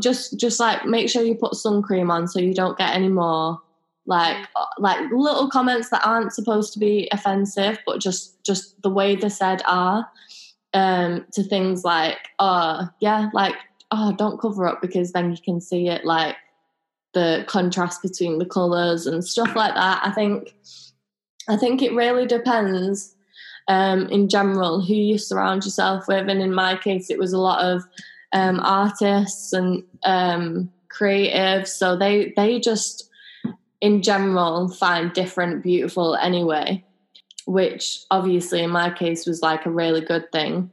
just 0.00 0.38
just 0.38 0.60
like 0.60 0.86
make 0.86 1.08
sure 1.08 1.22
you 1.22 1.34
put 1.34 1.54
sun 1.54 1.82
cream 1.82 2.10
on 2.10 2.28
so 2.28 2.40
you 2.40 2.54
don't 2.54 2.78
get 2.78 2.94
any 2.94 3.08
more." 3.08 3.60
Like 4.06 4.36
mm. 4.36 4.46
uh, 4.56 4.66
like 4.78 4.98
little 5.12 5.48
comments 5.48 5.90
that 5.90 6.06
aren't 6.06 6.32
supposed 6.32 6.72
to 6.72 6.78
be 6.78 7.08
offensive, 7.12 7.78
but 7.86 8.00
just 8.00 8.42
just 8.44 8.80
the 8.82 8.90
way 8.90 9.16
they're 9.16 9.30
said 9.30 9.62
are 9.66 10.08
um, 10.74 11.26
to 11.32 11.42
things 11.42 11.84
like, 11.84 12.18
oh, 12.38 12.88
yeah, 13.00 13.30
like, 13.32 13.54
oh, 13.90 14.14
don't 14.16 14.40
cover 14.40 14.66
up 14.66 14.80
because 14.80 15.12
then 15.12 15.30
you 15.30 15.36
can 15.42 15.60
see 15.60 15.88
it, 15.88 16.04
like 16.04 16.36
the 17.14 17.44
contrast 17.46 18.02
between 18.02 18.38
the 18.38 18.46
colours 18.46 19.06
and 19.06 19.24
stuff 19.24 19.54
like 19.54 19.74
that. 19.74 20.00
I 20.04 20.10
think, 20.12 20.54
I 21.48 21.56
think 21.56 21.82
it 21.82 21.92
really 21.92 22.26
depends 22.26 23.14
um, 23.68 24.08
in 24.08 24.28
general 24.28 24.80
who 24.80 24.94
you 24.94 25.18
surround 25.18 25.64
yourself 25.64 26.08
with. 26.08 26.28
And 26.28 26.42
in 26.42 26.54
my 26.54 26.76
case, 26.76 27.10
it 27.10 27.18
was 27.18 27.32
a 27.32 27.38
lot 27.38 27.64
of 27.64 27.82
um, 28.32 28.60
artists 28.60 29.52
and 29.52 29.84
um, 30.04 30.70
creatives. 30.88 31.68
So 31.68 31.96
they, 31.96 32.32
they 32.36 32.60
just, 32.60 33.08
in 33.80 34.02
general, 34.02 34.68
find 34.68 35.12
different 35.12 35.62
beautiful 35.62 36.16
anyway 36.16 36.84
which 37.46 38.04
obviously 38.10 38.62
in 38.62 38.70
my 38.70 38.90
case 38.90 39.26
was 39.26 39.42
like 39.42 39.66
a 39.66 39.70
really 39.70 40.00
good 40.00 40.30
thing. 40.32 40.70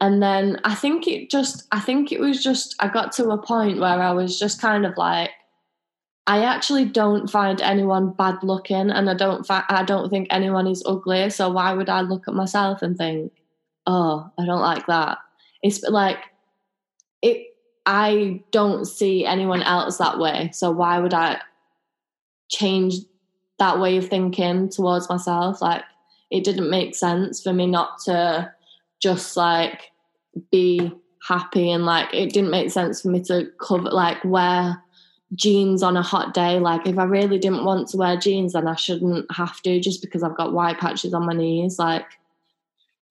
And 0.00 0.22
then 0.22 0.60
I 0.64 0.74
think 0.74 1.06
it 1.06 1.30
just, 1.30 1.66
I 1.70 1.80
think 1.80 2.10
it 2.10 2.20
was 2.20 2.42
just, 2.42 2.74
I 2.80 2.88
got 2.88 3.12
to 3.12 3.30
a 3.30 3.38
point 3.38 3.78
where 3.78 4.02
I 4.02 4.12
was 4.12 4.38
just 4.38 4.60
kind 4.60 4.84
of 4.84 4.96
like, 4.96 5.30
I 6.26 6.44
actually 6.44 6.84
don't 6.84 7.28
find 7.28 7.60
anyone 7.60 8.12
bad 8.12 8.42
looking, 8.42 8.90
and 8.90 9.10
I 9.10 9.14
don't, 9.14 9.44
fi- 9.46 9.64
I 9.68 9.82
don't 9.82 10.08
think 10.08 10.28
anyone 10.30 10.66
is 10.66 10.82
ugly. 10.86 11.30
So 11.30 11.50
why 11.50 11.74
would 11.74 11.88
I 11.88 12.02
look 12.02 12.28
at 12.28 12.34
myself 12.34 12.82
and 12.82 12.96
think, 12.96 13.32
oh, 13.86 14.30
I 14.38 14.46
don't 14.46 14.60
like 14.60 14.86
that? 14.86 15.18
It's 15.62 15.82
like, 15.82 16.18
it. 17.22 17.48
I 17.84 18.44
don't 18.52 18.84
see 18.84 19.26
anyone 19.26 19.62
else 19.64 19.98
that 19.98 20.20
way. 20.20 20.50
So 20.52 20.70
why 20.70 21.00
would 21.00 21.12
I 21.12 21.40
change 22.48 22.94
that 23.58 23.80
way 23.80 23.96
of 23.96 24.08
thinking 24.08 24.68
towards 24.68 25.08
myself? 25.08 25.60
Like, 25.60 25.82
it 26.30 26.44
didn't 26.44 26.70
make 26.70 26.94
sense 26.94 27.42
for 27.42 27.52
me 27.52 27.66
not 27.66 27.98
to 28.04 28.52
just 29.00 29.36
like 29.36 29.90
be 30.50 30.92
happy 31.26 31.70
and 31.70 31.84
like 31.84 32.12
it 32.14 32.32
didn't 32.32 32.50
make 32.50 32.70
sense 32.70 33.02
for 33.02 33.08
me 33.08 33.22
to 33.22 33.48
cover 33.60 33.90
like 33.90 34.24
wear 34.24 34.82
jeans 35.34 35.82
on 35.82 35.96
a 35.96 36.02
hot 36.02 36.34
day 36.34 36.58
like 36.58 36.86
if 36.86 36.98
i 36.98 37.04
really 37.04 37.38
didn't 37.38 37.64
want 37.64 37.88
to 37.88 37.96
wear 37.96 38.16
jeans 38.16 38.52
then 38.52 38.68
i 38.68 38.74
shouldn't 38.74 39.24
have 39.32 39.60
to 39.62 39.80
just 39.80 40.02
because 40.02 40.22
i've 40.22 40.36
got 40.36 40.52
white 40.52 40.78
patches 40.78 41.14
on 41.14 41.24
my 41.24 41.32
knees 41.32 41.78
like 41.78 42.04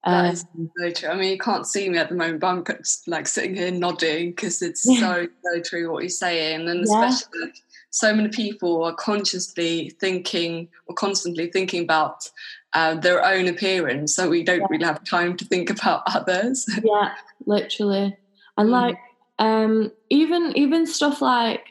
that 0.04 0.25
um, 0.25 0.32
is 0.32 0.46
so 0.78 0.92
true. 0.92 1.10
I 1.10 1.16
mean, 1.16 1.30
you 1.30 1.38
can't 1.38 1.68
see 1.68 1.88
me 1.88 1.98
at 2.00 2.10
the 2.10 2.16
moment, 2.16 2.40
but 2.40 2.48
I'm 2.48 2.66
like 3.06 3.28
sitting 3.28 3.56
here 3.56 3.72
nodding 3.72 4.32
because 4.32 4.62
it's 4.62 4.84
yeah. 4.86 5.00
so 5.00 5.28
so 5.44 5.62
true 5.62 5.92
what 5.92 6.01
you're 6.01 6.10
saying, 6.10 6.68
and 6.68 6.86
yeah. 6.88 7.08
especially 7.08 7.40
like, 7.42 7.56
so 7.92 8.16
many 8.16 8.30
people 8.30 8.84
are 8.84 8.96
consciously 8.96 9.92
thinking 10.00 10.70
or 10.88 10.96
constantly 10.96 11.51
thinking 11.51 11.84
about 11.84 12.30
uh, 12.74 12.96
their 12.96 13.24
own 13.24 13.48
appearance, 13.48 14.16
so 14.16 14.28
we 14.28 14.44
don't 14.44 14.62
yeah. 14.62 14.68
really 14.72 14.86
have 14.86 15.04
time 15.04 15.38
to 15.38 15.46
think 15.46 15.70
about 15.70 16.01
others. 16.08 16.68
yeah, 16.84 17.13
literally, 17.46 18.18
and 18.58 18.70
mm. 18.70 18.72
like 18.72 18.98
um, 19.38 19.92
even 20.10 20.51
even 20.56 20.88
stuff 20.88 21.22
like 21.22 21.71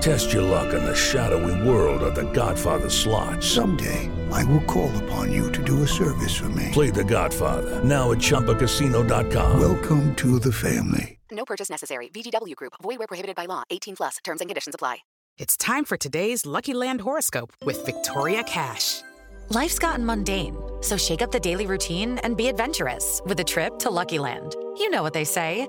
Test 0.00 0.32
your 0.32 0.42
luck 0.42 0.74
in 0.74 0.84
the 0.84 0.94
shadowy 0.94 1.68
world 1.68 2.02
of 2.02 2.14
the 2.14 2.30
Godfather 2.32 2.88
slot. 2.90 3.42
Someday, 3.42 4.10
I 4.32 4.44
will 4.44 4.62
call 4.62 4.90
upon 5.04 5.32
you 5.32 5.50
to 5.52 5.62
do 5.62 5.82
a 5.82 5.88
service 5.88 6.36
for 6.36 6.48
me. 6.50 6.68
Play 6.72 6.90
the 6.90 7.04
Godfather, 7.04 7.82
now 7.84 8.12
at 8.12 8.18
ChumbaCasino.com. 8.18 9.60
Welcome 9.60 10.14
to 10.16 10.38
the 10.38 10.52
family. 10.52 11.18
No 11.30 11.44
purchase 11.44 11.70
necessary. 11.70 12.08
VGW 12.08 12.56
Group. 12.56 12.72
Void 12.82 12.98
where 12.98 13.06
prohibited 13.06 13.36
by 13.36 13.46
law. 13.46 13.62
18 13.70 13.96
plus. 13.96 14.16
Terms 14.24 14.40
and 14.40 14.48
conditions 14.48 14.74
apply. 14.74 14.98
It's 15.36 15.56
time 15.56 15.84
for 15.84 15.96
today's 15.96 16.46
Lucky 16.46 16.74
Land 16.74 17.00
horoscope 17.00 17.52
with 17.64 17.84
Victoria 17.86 18.42
Cash. 18.42 19.02
Life's 19.50 19.78
gotten 19.78 20.04
mundane, 20.04 20.56
so 20.80 20.96
shake 20.96 21.22
up 21.22 21.30
the 21.30 21.38
daily 21.40 21.66
routine 21.66 22.18
and 22.18 22.36
be 22.36 22.48
adventurous 22.48 23.22
with 23.24 23.38
a 23.40 23.44
trip 23.44 23.78
to 23.78 23.90
Lucky 23.90 24.18
Land. 24.18 24.56
You 24.78 24.90
know 24.90 25.02
what 25.02 25.14
they 25.14 25.24
say. 25.24 25.68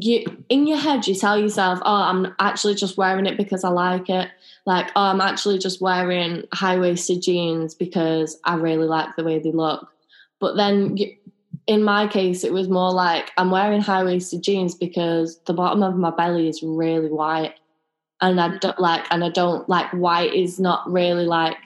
You, 0.00 0.44
in 0.48 0.66
your 0.66 0.78
head, 0.78 1.06
you 1.06 1.14
tell 1.14 1.38
yourself, 1.38 1.78
oh, 1.82 1.94
I'm 1.94 2.34
actually 2.40 2.74
just 2.74 2.96
wearing 2.96 3.26
it 3.26 3.36
because 3.36 3.62
I 3.62 3.68
like 3.68 4.10
it. 4.10 4.28
Like, 4.66 4.90
oh, 4.96 5.02
I'm 5.02 5.20
actually 5.20 5.58
just 5.58 5.80
wearing 5.80 6.42
high-waisted 6.52 7.22
jeans 7.22 7.74
because 7.74 8.38
I 8.44 8.56
really 8.56 8.86
like 8.86 9.14
the 9.14 9.22
way 9.22 9.38
they 9.38 9.52
look. 9.52 9.88
But 10.40 10.56
then 10.56 10.96
you, 10.96 11.14
in 11.66 11.82
my 11.82 12.08
case, 12.08 12.44
it 12.44 12.52
was 12.52 12.68
more 12.68 12.92
like 12.92 13.30
I'm 13.36 13.50
wearing 13.50 13.80
high 13.80 14.04
waisted 14.04 14.42
jeans 14.42 14.74
because 14.74 15.38
the 15.46 15.54
bottom 15.54 15.82
of 15.82 15.96
my 15.96 16.10
belly 16.10 16.48
is 16.48 16.62
really 16.62 17.10
white, 17.10 17.54
and 18.20 18.40
I 18.40 18.58
don't 18.58 18.78
like, 18.78 19.06
and 19.10 19.24
I 19.24 19.30
don't 19.30 19.68
like 19.68 19.90
white 19.92 20.34
is 20.34 20.58
not 20.58 20.90
really 20.90 21.26
like 21.26 21.56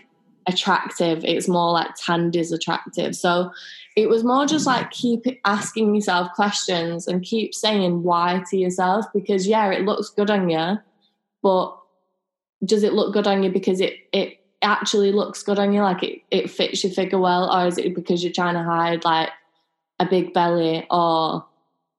attractive. 0.48 1.24
It's 1.24 1.46
more 1.46 1.72
like 1.72 1.94
tanned 1.94 2.34
is 2.34 2.50
attractive. 2.50 3.14
So 3.14 3.52
it 3.96 4.08
was 4.08 4.24
more 4.24 4.46
just 4.46 4.66
like 4.66 4.90
keep 4.90 5.26
asking 5.44 5.94
yourself 5.94 6.32
questions 6.32 7.06
and 7.06 7.22
keep 7.22 7.54
saying 7.54 8.02
why 8.02 8.42
to 8.50 8.56
yourself 8.56 9.04
because 9.14 9.46
yeah, 9.46 9.70
it 9.70 9.84
looks 9.84 10.10
good 10.10 10.30
on 10.30 10.48
you, 10.48 10.78
but 11.42 11.78
does 12.64 12.82
it 12.82 12.94
look 12.94 13.12
good 13.12 13.26
on 13.26 13.42
you 13.42 13.50
because 13.50 13.80
it 13.80 13.94
it 14.12 14.38
actually 14.62 15.12
looks 15.12 15.42
good 15.42 15.58
on 15.58 15.72
you, 15.72 15.82
like 15.82 16.02
it, 16.02 16.22
it 16.30 16.50
fits 16.50 16.82
your 16.82 16.92
figure 16.92 17.18
well, 17.18 17.54
or 17.54 17.66
is 17.66 17.78
it 17.78 17.94
because 17.94 18.24
you're 18.24 18.32
trying 18.32 18.54
to 18.54 18.62
hide 18.62 19.04
like 19.04 19.30
a 20.00 20.06
big 20.06 20.32
belly 20.32 20.86
or 20.90 21.46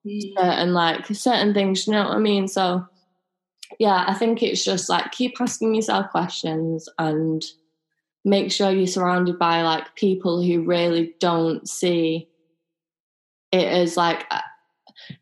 mm. 0.06 0.34
certain 0.36 0.74
like 0.74 1.06
certain 1.06 1.54
things, 1.54 1.86
you 1.86 1.92
know 1.92 2.04
what 2.04 2.16
I 2.16 2.18
mean? 2.18 2.48
So 2.48 2.86
yeah, 3.78 4.04
I 4.06 4.14
think 4.14 4.42
it's 4.42 4.64
just 4.64 4.88
like 4.88 5.12
keep 5.12 5.40
asking 5.40 5.74
yourself 5.74 6.10
questions 6.10 6.88
and 6.98 7.42
make 8.24 8.52
sure 8.52 8.70
you're 8.70 8.86
surrounded 8.86 9.38
by 9.38 9.62
like 9.62 9.94
people 9.94 10.42
who 10.42 10.62
really 10.62 11.14
don't 11.20 11.68
see 11.68 12.28
it 13.52 13.66
as 13.66 13.96
like 13.96 14.26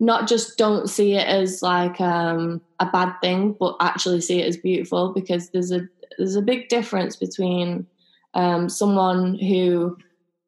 not 0.00 0.28
just 0.28 0.58
don't 0.58 0.88
see 0.88 1.14
it 1.14 1.26
as 1.26 1.62
like 1.62 2.00
um, 2.00 2.60
a 2.80 2.86
bad 2.86 3.14
thing, 3.20 3.56
but 3.58 3.76
actually 3.80 4.20
see 4.20 4.40
it 4.40 4.46
as 4.46 4.56
beautiful 4.56 5.12
because 5.12 5.50
there's 5.50 5.72
a 5.72 5.88
there's 6.18 6.36
a 6.36 6.42
big 6.42 6.68
difference 6.68 7.16
between 7.16 7.86
um, 8.34 8.68
someone 8.68 9.38
who 9.38 9.96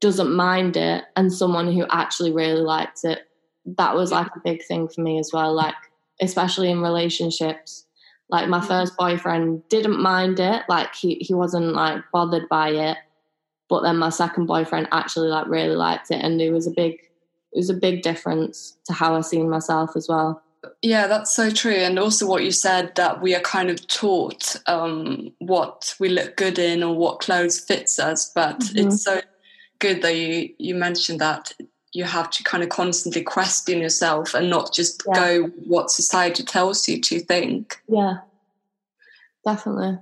doesn't 0.00 0.34
mind 0.34 0.76
it 0.76 1.04
and 1.16 1.32
someone 1.32 1.72
who 1.72 1.86
actually 1.90 2.32
really 2.32 2.60
likes 2.60 3.04
it. 3.04 3.20
That 3.76 3.94
was 3.94 4.10
like 4.10 4.34
a 4.34 4.40
big 4.42 4.64
thing 4.64 4.88
for 4.88 5.00
me 5.00 5.18
as 5.18 5.30
well, 5.32 5.54
like 5.54 5.74
especially 6.20 6.70
in 6.70 6.80
relationships. 6.80 7.86
Like 8.30 8.48
my 8.48 8.60
first 8.60 8.96
boyfriend 8.96 9.68
didn't 9.68 10.00
mind 10.00 10.38
it, 10.40 10.62
like 10.68 10.94
he, 10.94 11.16
he 11.16 11.34
wasn't 11.34 11.74
like 11.74 12.02
bothered 12.12 12.48
by 12.48 12.70
it. 12.70 12.96
But 13.68 13.82
then 13.82 13.98
my 13.98 14.10
second 14.10 14.46
boyfriend 14.46 14.88
actually 14.92 15.28
like 15.28 15.46
really 15.46 15.76
liked 15.76 16.10
it 16.10 16.22
and 16.24 16.40
it 16.40 16.50
was 16.50 16.66
a 16.66 16.72
big 16.72 16.94
it 17.52 17.56
was 17.56 17.70
a 17.70 17.74
big 17.74 18.02
difference 18.02 18.76
to 18.84 18.92
how 18.92 19.16
I 19.16 19.22
seen 19.22 19.50
myself 19.50 19.96
as 19.96 20.08
well. 20.08 20.42
Yeah, 20.82 21.06
that's 21.06 21.34
so 21.34 21.50
true. 21.50 21.74
And 21.74 21.98
also 21.98 22.26
what 22.26 22.44
you 22.44 22.52
said 22.52 22.94
that 22.96 23.20
we 23.20 23.34
are 23.34 23.40
kind 23.40 23.70
of 23.70 23.86
taught 23.88 24.56
um, 24.66 25.32
what 25.38 25.94
we 25.98 26.08
look 26.08 26.36
good 26.36 26.58
in 26.58 26.82
or 26.82 26.94
what 26.94 27.20
clothes 27.20 27.58
fits 27.58 27.98
us. 27.98 28.30
But 28.32 28.60
mm-hmm. 28.60 28.88
it's 28.88 29.02
so 29.02 29.20
good 29.78 30.02
that 30.02 30.14
you, 30.16 30.50
you 30.58 30.74
mentioned 30.74 31.20
that 31.20 31.52
you 31.92 32.04
have 32.04 32.30
to 32.30 32.42
kind 32.44 32.62
of 32.62 32.68
constantly 32.68 33.22
question 33.22 33.80
yourself 33.80 34.34
and 34.34 34.48
not 34.48 34.72
just 34.72 35.02
Yeah. 35.06 35.14
go 35.14 35.42
what 35.66 35.90
society 35.90 36.42
tells 36.44 36.88
you 36.88 37.00
to 37.00 37.20
think. 37.20 37.82
Yeah, 37.88 38.18
definitely. 39.44 39.98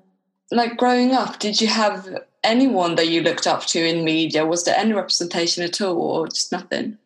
Like 0.51 0.77
growing 0.77 1.13
up, 1.13 1.39
did 1.39 1.61
you 1.61 1.69
have 1.69 2.25
anyone 2.45 2.95
that 2.97 3.09
you 3.09 3.23
looked 3.23 3.47
up 3.47 3.65
to 3.67 3.87
in 3.87 4.05
media? 4.05 4.47
Was 4.47 4.65
there 4.65 4.77
any 4.77 4.93
representation 4.93 5.65
at 5.65 5.81
all, 5.81 5.99
or 5.99 6.29
just 6.29 6.53
nothing? 6.53 6.99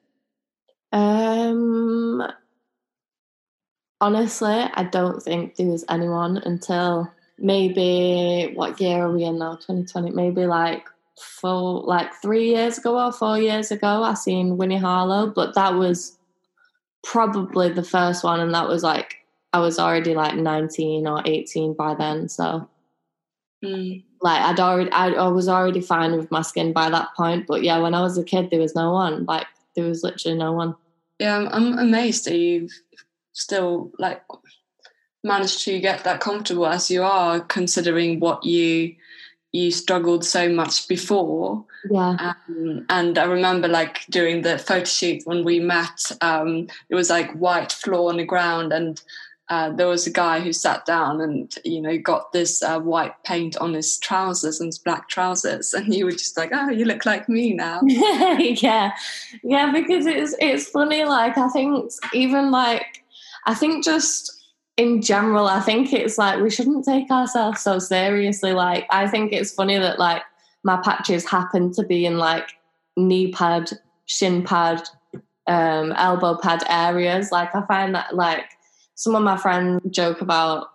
Um, 0.92 2.22
honestly, 4.00 4.52
I 4.74 4.84
don't 4.84 5.22
think 5.22 5.56
there 5.56 5.66
was 5.66 5.84
anyone 5.88 6.38
until 6.38 7.10
maybe 7.38 8.52
what 8.54 8.80
year 8.80 9.04
are 9.06 9.12
we 9.12 9.24
in 9.24 9.38
now? 9.38 9.56
Twenty 9.56 9.84
twenty. 9.86 10.10
Maybe 10.10 10.46
like 10.46 10.86
four, 11.20 11.82
like 11.82 12.12
three 12.20 12.50
years 12.50 12.78
ago 12.78 12.98
or 12.98 13.12
four 13.12 13.38
years 13.38 13.70
ago. 13.70 14.02
I 14.02 14.14
seen 14.14 14.56
Winnie 14.56 14.78
Harlow, 14.78 15.28
but 15.28 15.54
that 15.54 15.74
was 15.74 16.16
probably 17.04 17.68
the 17.70 17.82
first 17.82 18.24
one, 18.24 18.40
and 18.40 18.54
that 18.54 18.68
was 18.68 18.82
like 18.82 19.16
I 19.52 19.60
was 19.60 19.78
already 19.78 20.14
like 20.14 20.34
nineteen 20.36 21.06
or 21.06 21.22
eighteen 21.24 21.74
by 21.74 21.94
then. 21.94 22.28
So 22.28 22.68
Mm. 23.64 24.02
like 24.20 24.42
I'd 24.42 24.58
already 24.58 24.90
I, 24.90 25.10
I 25.10 25.28
was 25.28 25.48
already 25.48 25.80
fine 25.80 26.16
with 26.16 26.32
my 26.32 26.42
skin 26.42 26.72
by 26.72 26.90
that 26.90 27.14
point. 27.16 27.46
But 27.46 27.62
yeah, 27.62 27.78
when 27.78 27.94
I 27.94 28.02
was 28.02 28.18
a 28.18 28.24
kid, 28.24 28.50
there 28.50 28.58
was 28.58 28.74
no 28.74 28.92
one. 28.92 29.24
Like 29.24 29.46
there 29.76 29.84
was 29.84 30.02
literally 30.02 30.36
no 30.36 30.52
one. 30.52 30.74
Yeah, 31.20 31.36
I'm, 31.36 31.48
I'm 31.48 31.78
amazed 31.78 32.24
that 32.24 32.36
you've 32.36 32.72
still 33.34 33.92
like 34.00 34.20
managed 35.22 35.62
to 35.64 35.78
get 35.78 36.02
that 36.02 36.20
comfortable 36.20 36.66
as 36.66 36.90
you 36.90 37.04
are, 37.04 37.38
considering 37.38 38.18
what 38.18 38.44
you 38.44 38.96
you 39.52 39.70
struggled 39.70 40.24
so 40.24 40.48
much 40.48 40.88
before. 40.88 41.64
Yeah. 41.90 42.34
Um, 42.48 42.86
and 42.88 43.18
I 43.18 43.24
remember 43.24 43.68
like 43.68 44.06
during 44.08 44.42
the 44.42 44.58
photo 44.58 44.84
shoot 44.84 45.22
when 45.24 45.44
we 45.44 45.60
met, 45.60 46.10
um, 46.20 46.68
it 46.88 46.94
was 46.94 47.10
like 47.10 47.30
white 47.32 47.72
floor 47.72 48.10
on 48.10 48.16
the 48.16 48.24
ground, 48.24 48.72
and 48.72 49.00
uh, 49.50 49.70
there 49.70 49.88
was 49.88 50.06
a 50.06 50.10
guy 50.10 50.40
who 50.40 50.52
sat 50.52 50.86
down 50.86 51.20
and 51.20 51.54
you 51.64 51.82
know 51.82 51.98
got 51.98 52.32
this 52.32 52.62
uh, 52.62 52.80
white 52.80 53.12
paint 53.24 53.56
on 53.58 53.74
his 53.74 53.98
trousers 53.98 54.58
and 54.58 54.68
his 54.68 54.78
black 54.78 55.08
trousers, 55.08 55.74
and 55.74 55.94
you 55.94 56.06
were 56.06 56.12
just 56.12 56.36
like, 56.38 56.50
oh, 56.54 56.70
you 56.70 56.86
look 56.86 57.04
like 57.04 57.28
me 57.28 57.52
now. 57.52 57.80
yeah, 57.86 58.92
yeah, 59.42 59.70
because 59.70 60.06
it's 60.06 60.34
it's 60.40 60.68
funny. 60.68 61.04
Like 61.04 61.36
I 61.36 61.48
think 61.48 61.92
even 62.14 62.50
like 62.50 63.04
I 63.44 63.54
think 63.54 63.84
just 63.84 64.41
in 64.76 65.02
general, 65.02 65.46
I 65.46 65.60
think 65.60 65.92
it's 65.92 66.18
like 66.18 66.40
we 66.40 66.50
shouldn't 66.50 66.84
take 66.84 67.10
ourselves 67.10 67.60
so 67.60 67.78
seriously. 67.78 68.52
Like 68.52 68.86
I 68.90 69.06
think 69.06 69.32
it's 69.32 69.52
funny 69.52 69.78
that 69.78 69.98
like 69.98 70.22
my 70.64 70.80
patches 70.82 71.28
happen 71.28 71.72
to 71.74 71.84
be 71.84 72.06
in 72.06 72.18
like 72.18 72.48
knee 72.96 73.32
pad, 73.32 73.70
shin 74.06 74.42
pad, 74.44 74.82
um, 75.46 75.92
elbow 75.96 76.38
pad 76.38 76.62
areas. 76.68 77.30
Like 77.30 77.54
I 77.54 77.66
find 77.66 77.94
that 77.94 78.14
like 78.14 78.46
some 78.94 79.14
of 79.14 79.22
my 79.22 79.36
friends 79.36 79.82
joke 79.90 80.20
about 80.20 80.68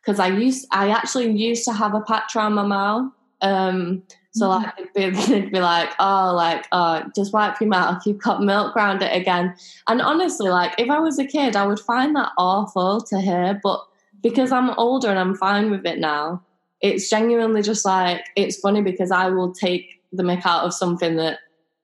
because 0.00 0.18
I 0.18 0.28
used 0.28 0.66
I 0.72 0.90
actually 0.90 1.30
used 1.30 1.64
to 1.66 1.72
have 1.72 1.94
a 1.94 2.00
patch 2.00 2.34
around 2.34 2.54
my 2.54 2.66
mouth. 2.66 3.12
Um, 3.42 4.02
so 4.36 4.48
like 4.48 4.74
they'd 4.94 5.10
be, 5.14 5.26
they'd 5.26 5.52
be 5.52 5.60
like, 5.60 5.90
oh, 5.98 6.32
like, 6.34 6.66
oh, 6.72 7.02
just 7.14 7.32
wipe 7.32 7.60
your 7.60 7.70
mouth. 7.70 8.02
You've 8.06 8.22
got 8.22 8.42
milk 8.42 8.76
around 8.76 9.02
it 9.02 9.14
again. 9.16 9.54
And 9.88 10.00
honestly, 10.02 10.50
like, 10.50 10.74
if 10.78 10.90
I 10.90 10.98
was 10.98 11.18
a 11.18 11.24
kid, 11.26 11.56
I 11.56 11.66
would 11.66 11.80
find 11.80 12.14
that 12.16 12.32
awful 12.36 13.00
to 13.02 13.20
hear. 13.20 13.58
But 13.62 13.80
because 14.22 14.52
I'm 14.52 14.70
older 14.78 15.08
and 15.08 15.18
I'm 15.18 15.34
fine 15.34 15.70
with 15.70 15.86
it 15.86 15.98
now, 15.98 16.42
it's 16.80 17.08
genuinely 17.08 17.62
just 17.62 17.84
like 17.84 18.24
it's 18.36 18.58
funny 18.58 18.82
because 18.82 19.10
I 19.10 19.28
will 19.30 19.52
take 19.52 20.02
the 20.12 20.22
mick 20.22 20.44
out 20.44 20.64
of 20.64 20.74
something 20.74 21.16
that 21.16 21.38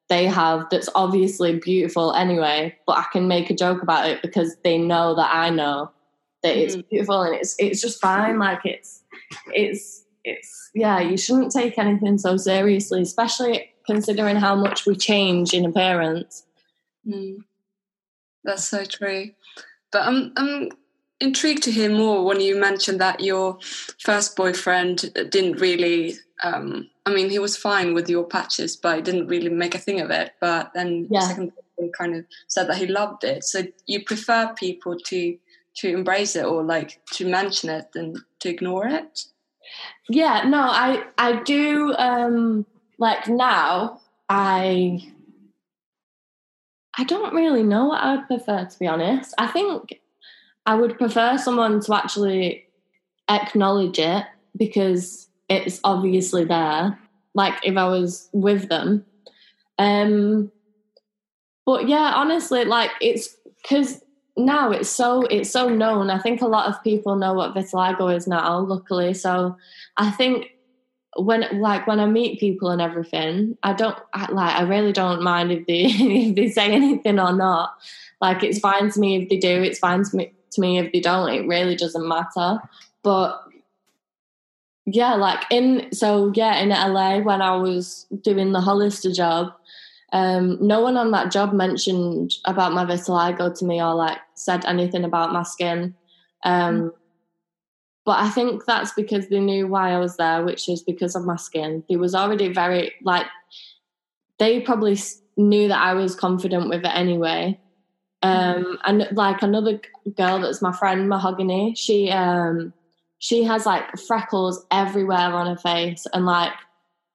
they 0.09 0.27
have 0.27 0.67
that's 0.71 0.89
obviously 0.95 1.59
beautiful 1.59 2.13
anyway, 2.13 2.77
but 2.87 2.99
I 2.99 3.05
can 3.13 3.29
make 3.29 3.49
a 3.49 3.55
joke 3.55 3.83
about 3.83 4.09
it 4.09 4.21
because 4.21 4.57
they 4.63 4.77
know 4.77 5.15
that 5.15 5.35
I 5.35 5.49
know 5.49 5.91
that 6.43 6.57
it's 6.57 6.77
Mhm. 6.77 6.89
beautiful 6.91 7.23
and 7.23 7.35
it's 7.35 7.55
it's 7.59 7.81
just 7.81 8.01
fine. 8.01 8.39
Like 8.39 8.61
it's 8.65 9.03
it's 9.55 10.02
it's 10.25 10.71
yeah, 10.75 11.01
you 11.01 11.17
shouldn't 11.17 11.53
take 11.53 11.79
anything 11.79 12.19
so 12.19 12.37
seriously, 12.37 13.03
especially 13.03 13.71
considering 13.87 14.37
how 14.37 14.55
much 14.55 14.87
we 14.87 14.95
change 14.97 15.53
in 15.53 15.65
appearance. 15.65 16.45
Mm. 17.07 17.39
That's 18.45 18.69
so 18.69 18.85
true. 18.85 19.31
But 19.91 20.03
I'm 20.03 20.33
I'm 20.37 20.69
intrigued 21.21 21.63
to 21.65 21.71
hear 21.73 21.91
more 21.91 22.25
when 22.25 22.41
you 22.41 22.59
mentioned 22.59 23.01
that 23.01 23.21
your 23.21 23.59
first 24.01 24.37
boyfriend 24.37 25.13
didn't 25.31 25.61
really. 25.61 26.15
Um, 26.45 26.89
I 27.07 27.13
mean, 27.15 27.31
he 27.31 27.39
was 27.39 27.57
fine 27.57 27.95
with 27.95 28.09
your 28.09 28.25
patches, 28.25 28.77
but 28.77 28.97
he 28.97 29.03
didn't 29.03 29.29
really 29.29 29.49
make 29.49 29.75
a 29.75 29.79
thing 29.79 30.01
of 30.01 30.11
it. 30.11 30.33
But 30.41 30.73
then 30.75 31.07
Yeah. 31.11 31.21
second 31.21 31.53
boyfriend 31.77 31.95
kind 31.97 32.15
of 32.17 32.25
said 32.49 32.69
that 32.69 32.79
he 32.79 32.87
loved 32.87 33.25
it. 33.25 33.45
So 33.45 33.63
you 33.87 34.05
prefer 34.05 34.53
people 34.57 34.97
to 34.99 35.39
to 35.75 35.89
embrace 35.89 36.37
it 36.37 36.45
or 36.45 36.63
like 36.63 37.01
to 37.13 37.27
mention 37.27 37.71
it 37.71 37.93
than 37.93 38.23
to 38.41 38.49
ignore 38.49 38.87
it. 38.87 39.25
Yeah, 40.09 40.45
no, 40.49 40.61
I 40.61 41.05
I 41.19 41.43
do 41.43 41.95
um 41.95 42.67
like 42.99 43.29
now 43.29 44.01
I 44.29 45.01
I 46.99 47.05
don't 47.05 47.35
really 47.35 47.63
know 47.63 47.87
what 47.87 48.03
I 48.03 48.17
would 48.17 48.27
prefer 48.27 48.65
to 48.65 48.79
be 48.79 48.87
honest. 48.87 49.35
I 49.39 49.47
think 49.47 50.01
I 50.67 50.75
would 50.75 50.99
prefer 50.99 51.39
someone 51.39 51.81
to 51.81 51.95
actually 51.95 52.67
acknowledge 53.29 53.99
it 53.99 54.25
because 54.57 55.29
it's 55.49 55.81
obviously 55.85 56.45
there. 56.45 56.99
Like 57.35 57.55
if 57.65 57.77
I 57.77 57.89
was 57.89 58.29
with 58.33 58.69
them. 58.69 59.05
Um 59.79 60.51
but 61.65 61.89
yeah, 61.89 62.13
honestly, 62.15 62.65
like 62.65 62.91
it's 63.01 63.37
because 63.63 64.03
now 64.37 64.71
it's 64.71 64.89
so 64.89 65.23
it's 65.23 65.51
so 65.51 65.69
known. 65.69 66.11
I 66.11 66.19
think 66.19 66.41
a 66.41 66.47
lot 66.47 66.69
of 66.69 66.83
people 66.83 67.17
know 67.17 67.35
what 67.35 67.55
vitiligo 67.55 68.15
is 68.15 68.27
now, 68.27 68.61
luckily. 68.61 69.15
So 69.15 69.57
I 69.97 70.11
think 70.11 70.53
when 71.17 71.61
like 71.61 71.87
when 71.87 72.01
I 72.01 72.07
meet 72.07 72.41
people 72.41 72.71
and 72.71 72.81
everything, 72.81 73.59
I 73.63 73.75
don't 73.75 73.99
I, 74.15 74.31
like 74.33 74.57
I 74.57 74.63
really 74.63 74.93
don't 74.93 75.23
mind 75.23 75.53
if 75.53 75.67
they 75.67 75.83
if 75.87 76.35
they 76.35 76.49
say 76.49 76.73
anything 76.73 77.19
or 77.19 77.33
not. 77.33 77.75
Like 78.21 78.43
it's 78.43 78.59
fine 78.59 78.91
to 78.91 79.01
me 79.01 79.23
if 79.23 79.29
they 79.29 79.37
do. 79.37 79.63
It's 79.63 79.79
fine 79.79 80.05
to 80.05 80.17
me 80.17 80.33
to 80.53 80.61
me 80.61 80.79
if 80.79 80.93
they 80.93 81.01
don't. 81.01 81.31
It 81.31 81.47
really 81.47 81.77
doesn't 81.77 82.07
matter. 82.07 82.59
But 83.03 83.43
yeah, 84.87 85.15
like 85.15 85.45
in 85.51 85.93
so 85.93 86.33
yeah 86.35 86.57
in 86.57 86.71
LA 86.71 87.19
when 87.19 87.43
I 87.43 87.57
was 87.57 88.07
doing 88.23 88.53
the 88.53 88.61
Hollister 88.61 89.13
job, 89.13 89.53
um, 90.13 90.59
no 90.61 90.81
one 90.81 90.97
on 90.97 91.11
that 91.11 91.33
job 91.33 91.53
mentioned 91.53 92.35
about 92.45 92.73
my 92.73 92.85
vitiligo 92.85 93.57
to 93.59 93.65
me 93.65 93.83
or 93.83 93.95
like 93.95 94.19
said 94.35 94.65
anything 94.65 95.05
about 95.05 95.33
my 95.33 95.43
skin. 95.43 95.95
Um, 96.45 96.93
But 98.05 98.19
I 98.19 98.31
think 98.31 98.65
that's 98.67 98.93
because 98.95 99.29
they 99.29 99.39
knew 99.39 99.69
why 99.69 99.93
I 99.93 99.99
was 99.99 100.17
there, 100.17 100.45
which 100.45 100.69
is 100.69 100.83
because 100.83 101.15
of 101.15 101.25
my 101.25 101.37
skin. 101.37 101.85
They 101.89 101.97
was 101.97 102.15
already 102.15 102.53
very 102.53 102.93
like 103.03 103.27
they 104.39 104.61
probably 104.61 104.99
knew 105.37 105.69
that 105.69 105.81
I 105.81 105.95
was 105.95 106.17
confident 106.17 106.69
with 106.69 106.85
it 106.85 106.95
anyway. 106.95 107.61
Um, 108.23 108.79
and 108.85 109.09
like 109.13 109.43
another 109.43 109.81
girl 110.17 110.41
that's 110.41 110.63
my 110.63 110.73
friend 110.73 111.09
Mahogany, 111.09 111.75
she 111.77 112.11
um, 112.11 112.73
she 113.19 113.45
has 113.45 113.67
like 113.67 113.97
freckles 113.97 114.67
everywhere 114.71 115.33
on 115.33 115.47
her 115.47 115.57
face, 115.57 116.07
and 116.13 116.27
like 116.27 116.53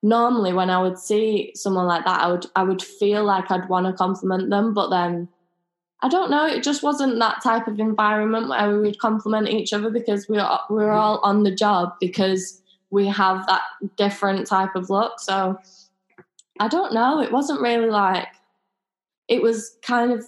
normally 0.08 0.54
when 0.54 0.70
I 0.70 0.82
would 0.82 0.98
see 0.98 1.52
someone 1.54 1.86
like 1.86 2.06
that, 2.06 2.22
I 2.22 2.32
would 2.32 2.46
I 2.56 2.64
would 2.64 2.82
feel 2.82 3.24
like 3.24 3.52
I'd 3.52 3.70
want 3.70 3.86
to 3.86 3.94
compliment 3.94 4.50
them, 4.50 4.74
but 4.74 4.90
then 4.90 5.28
I 6.02 6.10
don't 6.10 6.32
know. 6.32 6.46
It 6.46 6.64
just 6.64 6.84
wasn't 6.84 7.20
that 7.20 7.44
type 7.44 7.68
of 7.68 7.80
environment 7.80 8.50
where 8.50 8.70
we 8.70 8.80
would 8.80 9.00
compliment 9.00 9.50
each 9.50 9.74
other 9.74 9.90
because 9.90 10.30
we 10.30 10.38
are 10.38 10.62
we're 10.70 10.92
all 10.92 11.20
on 11.24 11.44
the 11.44 11.54
job 11.54 11.94
because 12.00 12.62
we 12.90 13.08
have 13.08 13.46
that 13.48 13.64
different 13.98 14.48
type 14.48 14.76
of 14.76 14.90
look. 14.90 15.20
So 15.20 15.58
I 16.60 16.68
don't 16.68 16.94
know. 16.94 17.22
It 17.22 17.32
wasn't 17.32 17.62
really 17.62 17.90
like 17.90 18.28
it 19.28 19.42
was 19.42 19.78
kind 19.82 20.12
of 20.12 20.26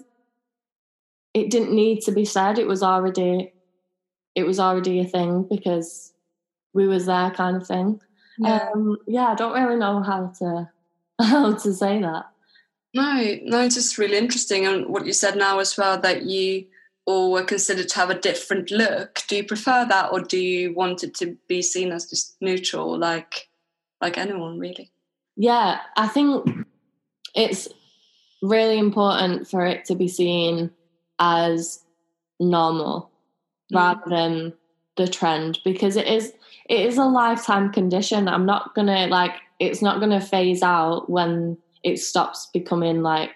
it 1.34 1.50
didn't 1.50 1.74
need 1.74 2.02
to 2.02 2.12
be 2.12 2.26
said. 2.26 2.60
It 2.60 2.68
was 2.68 2.84
already 2.84 3.54
it 4.36 4.44
was 4.44 4.60
already 4.60 5.00
a 5.00 5.06
thing 5.06 5.44
because 5.44 6.14
we 6.74 6.88
was 6.88 7.06
there 7.06 7.32
kind 7.32 7.56
of 7.58 7.66
thing. 7.66 8.02
Yeah. 8.40 8.70
Um, 8.74 8.98
yeah, 9.06 9.28
I 9.28 9.36
don't 9.36 9.54
really 9.54 9.78
know 9.78 10.02
how 10.02 10.34
to 10.40 10.70
how 11.22 11.54
to 11.54 11.74
say 11.74 12.02
that. 12.02 12.26
No, 12.94 13.38
no, 13.44 13.62
it's 13.62 13.76
just 13.76 13.98
really 13.98 14.18
interesting. 14.18 14.66
And 14.66 14.88
what 14.88 15.06
you 15.06 15.14
said 15.14 15.36
now 15.36 15.60
as 15.60 15.78
well 15.78 16.00
that 16.00 16.24
you 16.24 16.66
all 17.06 17.32
were 17.32 17.44
considered 17.44 17.90
to 17.90 17.96
have 17.96 18.10
a 18.10 18.20
different 18.20 18.72
look. 18.72 19.22
Do 19.28 19.36
you 19.36 19.44
prefer 19.44 19.86
that, 19.88 20.12
or 20.12 20.22
do 20.22 20.40
you 20.40 20.74
want 20.74 21.04
it 21.04 21.14
to 21.16 21.38
be 21.48 21.62
seen 21.62 21.92
as 21.92 22.10
just 22.10 22.36
neutral, 22.42 22.98
like 22.98 23.50
like 24.02 24.18
anyone 24.18 24.58
really? 24.58 24.92
Yeah, 25.36 25.80
I 25.98 26.08
think 26.08 26.66
it's 27.36 27.68
really 28.42 28.80
important 28.80 29.50
for 29.50 29.66
it 29.66 29.86
to 29.86 29.96
be 29.96 30.08
seen 30.08 30.72
as 31.20 31.84
normal 32.40 33.12
rather 33.72 34.10
than 34.10 34.54
the 34.98 35.08
trend 35.08 35.60
because 35.64 35.96
it 35.96 36.08
is 36.08 36.34
it 36.70 36.86
is 36.86 36.98
a 36.98 37.04
lifetime 37.04 37.74
condition. 37.74 38.28
I'm 38.28 38.46
not 38.46 38.76
gonna 38.76 39.08
like 39.08 39.34
it's 39.60 39.82
not 39.82 40.00
gonna 40.00 40.22
phase 40.22 40.62
out 40.62 41.10
when 41.10 41.58
it 41.84 41.98
stops 41.98 42.48
becoming 42.54 43.02
like 43.02 43.32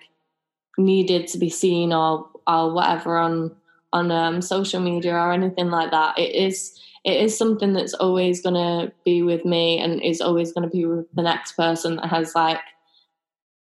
needed 0.78 1.28
to 1.28 1.38
be 1.38 1.50
seen 1.50 1.92
or 1.92 2.30
or 2.48 2.74
whatever 2.74 3.18
on 3.18 3.56
on 3.92 4.12
um, 4.12 4.42
social 4.42 4.80
media 4.80 5.16
or 5.16 5.34
anything 5.34 5.70
like 5.70 5.92
that. 5.92 6.18
It 6.18 6.36
is 6.36 6.80
it 7.04 7.20
is 7.20 7.38
something 7.38 7.74
that's 7.74 7.96
always 7.96 8.42
to 8.44 8.92
be 9.04 9.24
with 9.24 9.44
me 9.46 9.80
and 9.80 10.02
is 10.02 10.22
always 10.22 10.54
to 10.54 10.68
be 10.68 10.86
with 10.86 11.06
the 11.14 11.24
next 11.24 11.54
person 11.54 11.98
that 11.98 12.08
has 12.08 12.34
like 12.36 12.62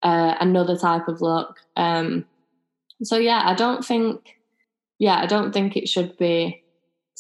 uh, 0.03 0.35
another 0.41 0.77
type 0.77 1.09
of 1.09 1.23
look. 1.23 1.59
Um, 1.77 2.27
so 3.03 3.17
yeah, 3.17 3.43
I 3.45 3.55
don't 3.55 3.85
think 3.85 4.37
yeah, 4.99 5.17
I 5.17 5.27
don't 5.27 5.53
think 5.53 5.77
it 5.77 5.89
should 5.89 6.19
be 6.19 6.60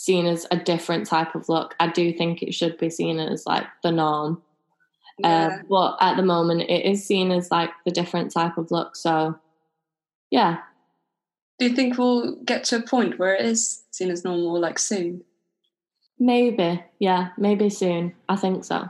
seen 0.01 0.25
as 0.25 0.47
a 0.51 0.57
different 0.57 1.07
type 1.07 1.35
of 1.35 1.47
look. 1.51 1.75
I 1.79 1.89
do 1.89 2.11
think 2.11 2.43
it 2.43 2.55
should 2.55 2.79
be 2.79 2.89
seen 2.89 3.21
as 3.21 3.45
like 3.45 3.67
the 3.83 3.93
norm. 3.93 4.41
Uh, 5.23 5.29
yeah. 5.29 5.47
Uh, 5.47 5.63
but 5.69 5.97
at 6.01 6.17
the 6.17 6.23
moment, 6.23 6.63
it 6.63 6.87
is 6.87 7.07
seen 7.07 7.31
as 7.31 7.51
like 7.51 7.69
the 7.85 7.91
different 7.91 8.33
type 8.33 8.57
of 8.57 8.71
look. 8.71 8.97
So, 8.97 9.39
yeah. 10.31 10.61
Do 11.59 11.67
you 11.67 11.77
think 11.77 11.99
we'll 11.99 12.37
get 12.37 12.65
to 12.65 12.77
a 12.77 12.83
point 12.83 13.19
where 13.19 13.35
it 13.35 13.45
is 13.45 13.83
seen 13.91 14.11
as 14.11 14.25
normal, 14.25 14.59
like 14.59 14.79
soon? 14.79 15.23
Maybe, 16.19 16.83
yeah, 16.99 17.29
maybe 17.37 17.69
soon. 17.69 18.15
I 18.27 18.37
think 18.37 18.65
so. 18.65 18.89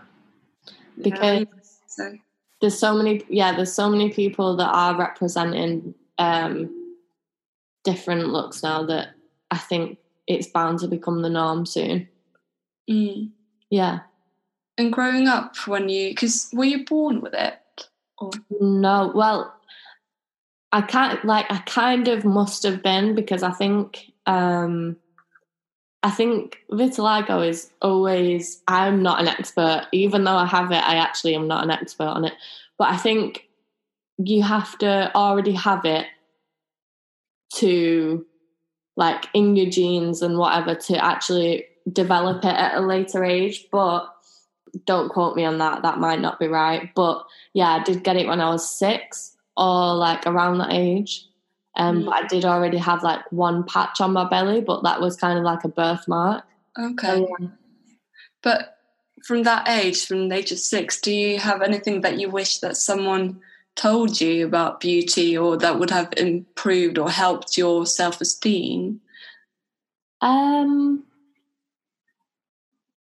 Because 0.96 1.40
yeah, 1.40 1.44
so. 1.88 2.18
there's 2.60 2.78
so 2.78 2.94
many, 2.94 3.22
yeah, 3.28 3.56
there's 3.56 3.72
so 3.72 3.90
many 3.90 4.10
people 4.10 4.56
that 4.58 4.70
are 4.72 4.96
representing 4.96 5.92
um, 6.18 6.70
different 7.82 8.28
looks 8.28 8.62
now 8.62 8.84
that 8.86 9.08
I 9.50 9.58
think 9.58 9.98
it's 10.26 10.46
bound 10.46 10.78
to 10.80 10.88
become 10.88 11.22
the 11.22 11.30
norm 11.30 11.66
soon. 11.66 12.08
Mm. 12.88 13.30
Yeah. 13.70 14.00
And 14.78 14.92
growing 14.92 15.28
up, 15.28 15.56
when 15.66 15.88
you, 15.88 16.10
because 16.10 16.48
were 16.52 16.64
you 16.64 16.84
born 16.84 17.20
with 17.20 17.34
it? 17.34 17.54
Or? 18.18 18.30
No, 18.60 19.12
well, 19.14 19.54
I 20.72 20.82
can't, 20.82 21.24
like, 21.24 21.46
I 21.50 21.58
kind 21.58 22.08
of 22.08 22.24
must 22.24 22.62
have 22.62 22.82
been 22.82 23.14
because 23.14 23.42
I 23.42 23.50
think, 23.50 24.12
um, 24.26 24.96
I 26.02 26.10
think 26.10 26.58
vitiligo 26.70 27.46
is 27.46 27.70
always, 27.82 28.62
I'm 28.68 29.02
not 29.02 29.20
an 29.20 29.28
expert, 29.28 29.86
even 29.92 30.24
though 30.24 30.36
I 30.36 30.46
have 30.46 30.70
it, 30.70 30.82
I 30.82 30.96
actually 30.96 31.34
am 31.34 31.46
not 31.46 31.64
an 31.64 31.70
expert 31.70 32.04
on 32.04 32.24
it. 32.24 32.32
But 32.78 32.88
I 32.88 32.96
think 32.96 33.48
you 34.16 34.42
have 34.42 34.78
to 34.78 35.14
already 35.14 35.52
have 35.52 35.84
it 35.84 36.06
to 37.56 38.24
like 39.00 39.24
in 39.32 39.56
your 39.56 39.70
genes 39.70 40.20
and 40.20 40.36
whatever 40.36 40.74
to 40.74 41.02
actually 41.02 41.64
develop 41.90 42.44
it 42.44 42.54
at 42.54 42.74
a 42.74 42.80
later 42.80 43.24
age. 43.24 43.66
But 43.72 44.06
don't 44.84 45.08
quote 45.08 45.36
me 45.36 45.44
on 45.46 45.56
that. 45.56 45.80
That 45.80 45.98
might 45.98 46.20
not 46.20 46.38
be 46.38 46.48
right. 46.48 46.94
But 46.94 47.24
yeah, 47.54 47.70
I 47.70 47.82
did 47.82 48.04
get 48.04 48.16
it 48.16 48.26
when 48.26 48.42
I 48.42 48.50
was 48.50 48.70
six 48.70 49.34
or 49.56 49.94
like 49.94 50.26
around 50.26 50.58
that 50.58 50.74
age. 50.74 51.26
Um, 51.76 52.02
mm. 52.02 52.04
But 52.04 52.14
I 52.14 52.26
did 52.26 52.44
already 52.44 52.76
have 52.76 53.02
like 53.02 53.22
one 53.32 53.64
patch 53.64 54.02
on 54.02 54.12
my 54.12 54.28
belly, 54.28 54.60
but 54.60 54.82
that 54.82 55.00
was 55.00 55.16
kind 55.16 55.38
of 55.38 55.44
like 55.44 55.64
a 55.64 55.68
birthmark. 55.68 56.44
Okay. 56.78 57.06
So, 57.06 57.36
yeah. 57.40 57.46
But 58.42 58.76
from 59.26 59.44
that 59.44 59.66
age, 59.66 60.06
from 60.06 60.28
the 60.28 60.36
age 60.36 60.52
of 60.52 60.58
six, 60.58 61.00
do 61.00 61.10
you 61.10 61.38
have 61.38 61.62
anything 61.62 62.02
that 62.02 62.20
you 62.20 62.28
wish 62.28 62.58
that 62.58 62.76
someone 62.76 63.40
told 63.80 64.20
you 64.20 64.46
about 64.46 64.80
beauty 64.80 65.36
or 65.36 65.56
that 65.56 65.78
would 65.78 65.90
have 65.90 66.12
improved 66.18 66.98
or 66.98 67.10
helped 67.10 67.56
your 67.56 67.86
self 67.86 68.20
esteem? 68.20 69.00
Um, 70.20 71.04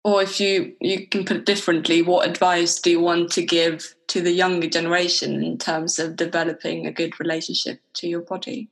or 0.03 0.21
if 0.21 0.41
you 0.41 0.75
you 0.81 1.07
can 1.07 1.23
put 1.23 1.38
it 1.38 1.45
differently, 1.45 2.01
what 2.01 2.27
advice 2.27 2.79
do 2.79 2.91
you 2.91 2.99
want 2.99 3.31
to 3.31 3.41
give 3.41 3.95
to 4.07 4.21
the 4.21 4.31
younger 4.31 4.67
generation 4.67 5.41
in 5.43 5.57
terms 5.57 5.97
of 5.97 6.17
developing 6.17 6.85
a 6.85 6.91
good 6.91 7.17
relationship 7.19 7.79
to 7.93 8.07
your 8.07 8.21
body? 8.21 8.67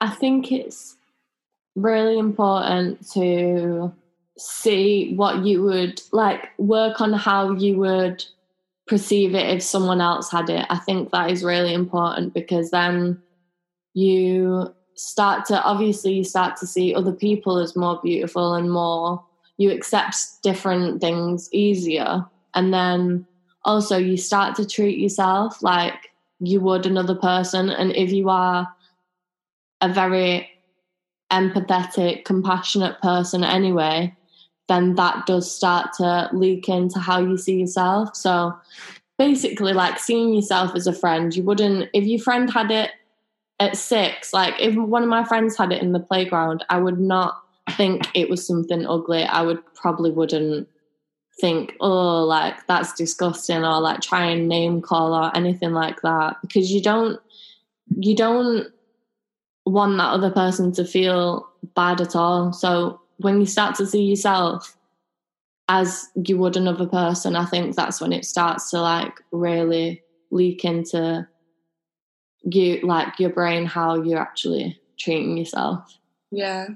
I 0.00 0.10
think 0.10 0.50
it's 0.50 0.96
really 1.76 2.18
important 2.18 3.08
to 3.12 3.92
see 4.36 5.14
what 5.14 5.44
you 5.44 5.62
would 5.62 6.02
like 6.12 6.48
work 6.58 7.00
on 7.00 7.12
how 7.12 7.52
you 7.52 7.76
would 7.76 8.24
perceive 8.90 9.36
it 9.36 9.48
if 9.48 9.62
someone 9.62 10.00
else 10.00 10.32
had 10.32 10.50
it. 10.50 10.66
I 10.68 10.76
think 10.78 11.12
that 11.12 11.30
is 11.30 11.44
really 11.44 11.72
important 11.72 12.34
because 12.34 12.72
then 12.72 13.22
you 13.94 14.74
start 14.96 15.46
to 15.46 15.62
obviously 15.62 16.12
you 16.12 16.24
start 16.24 16.56
to 16.56 16.66
see 16.66 16.92
other 16.92 17.12
people 17.12 17.58
as 17.58 17.76
more 17.76 18.00
beautiful 18.02 18.54
and 18.54 18.70
more 18.70 19.24
you 19.56 19.70
accept 19.70 20.16
different 20.42 21.00
things 21.00 21.48
easier 21.52 22.26
and 22.54 22.74
then 22.74 23.26
also 23.64 23.96
you 23.96 24.16
start 24.16 24.56
to 24.56 24.66
treat 24.66 24.98
yourself 24.98 25.62
like 25.62 26.10
you 26.40 26.60
would 26.60 26.84
another 26.84 27.14
person 27.14 27.70
and 27.70 27.96
if 27.96 28.10
you 28.10 28.28
are 28.28 28.68
a 29.80 29.88
very 29.90 30.48
empathetic 31.32 32.24
compassionate 32.24 33.00
person 33.00 33.42
anyway 33.42 34.14
then 34.70 34.94
that 34.94 35.26
does 35.26 35.52
start 35.52 35.92
to 35.94 36.30
leak 36.32 36.68
into 36.68 37.00
how 37.00 37.20
you 37.20 37.36
see 37.36 37.58
yourself. 37.58 38.14
So 38.14 38.56
basically, 39.18 39.72
like 39.72 39.98
seeing 39.98 40.32
yourself 40.32 40.76
as 40.76 40.86
a 40.86 40.92
friend, 40.92 41.34
you 41.34 41.42
wouldn't, 41.42 41.90
if 41.92 42.04
your 42.04 42.20
friend 42.20 42.48
had 42.48 42.70
it 42.70 42.92
at 43.58 43.76
six, 43.76 44.32
like 44.32 44.54
if 44.60 44.76
one 44.76 45.02
of 45.02 45.08
my 45.08 45.24
friends 45.24 45.56
had 45.56 45.72
it 45.72 45.82
in 45.82 45.90
the 45.90 45.98
playground, 45.98 46.64
I 46.70 46.78
would 46.78 47.00
not 47.00 47.42
think 47.72 48.06
it 48.14 48.30
was 48.30 48.46
something 48.46 48.86
ugly. 48.86 49.24
I 49.24 49.42
would 49.42 49.58
probably 49.74 50.12
wouldn't 50.12 50.68
think, 51.40 51.74
oh, 51.80 52.24
like 52.24 52.64
that's 52.68 52.92
disgusting 52.92 53.64
or 53.64 53.80
like 53.80 54.00
try 54.00 54.24
and 54.26 54.46
name 54.46 54.82
call 54.82 55.12
or 55.12 55.36
anything 55.36 55.72
like 55.72 56.00
that 56.02 56.36
because 56.42 56.70
you 56.70 56.80
don't, 56.80 57.20
you 57.98 58.14
don't 58.14 58.68
want 59.66 59.96
that 59.96 60.12
other 60.12 60.30
person 60.30 60.70
to 60.74 60.84
feel 60.84 61.48
bad 61.74 62.00
at 62.00 62.14
all. 62.14 62.52
So 62.52 62.99
when 63.20 63.40
you 63.40 63.46
start 63.46 63.74
to 63.76 63.86
see 63.86 64.02
yourself 64.02 64.76
as 65.68 66.08
you 66.26 66.36
would 66.36 66.56
another 66.56 66.86
person, 66.86 67.36
I 67.36 67.44
think 67.44 67.76
that's 67.76 68.00
when 68.00 68.12
it 68.12 68.24
starts 68.24 68.70
to 68.70 68.80
like 68.80 69.20
really 69.30 70.02
leak 70.30 70.64
into 70.64 71.28
you, 72.42 72.80
like 72.82 73.18
your 73.18 73.30
brain, 73.30 73.66
how 73.66 74.02
you're 74.02 74.18
actually 74.18 74.80
treating 74.98 75.36
yourself. 75.36 75.98
Yeah, 76.30 76.68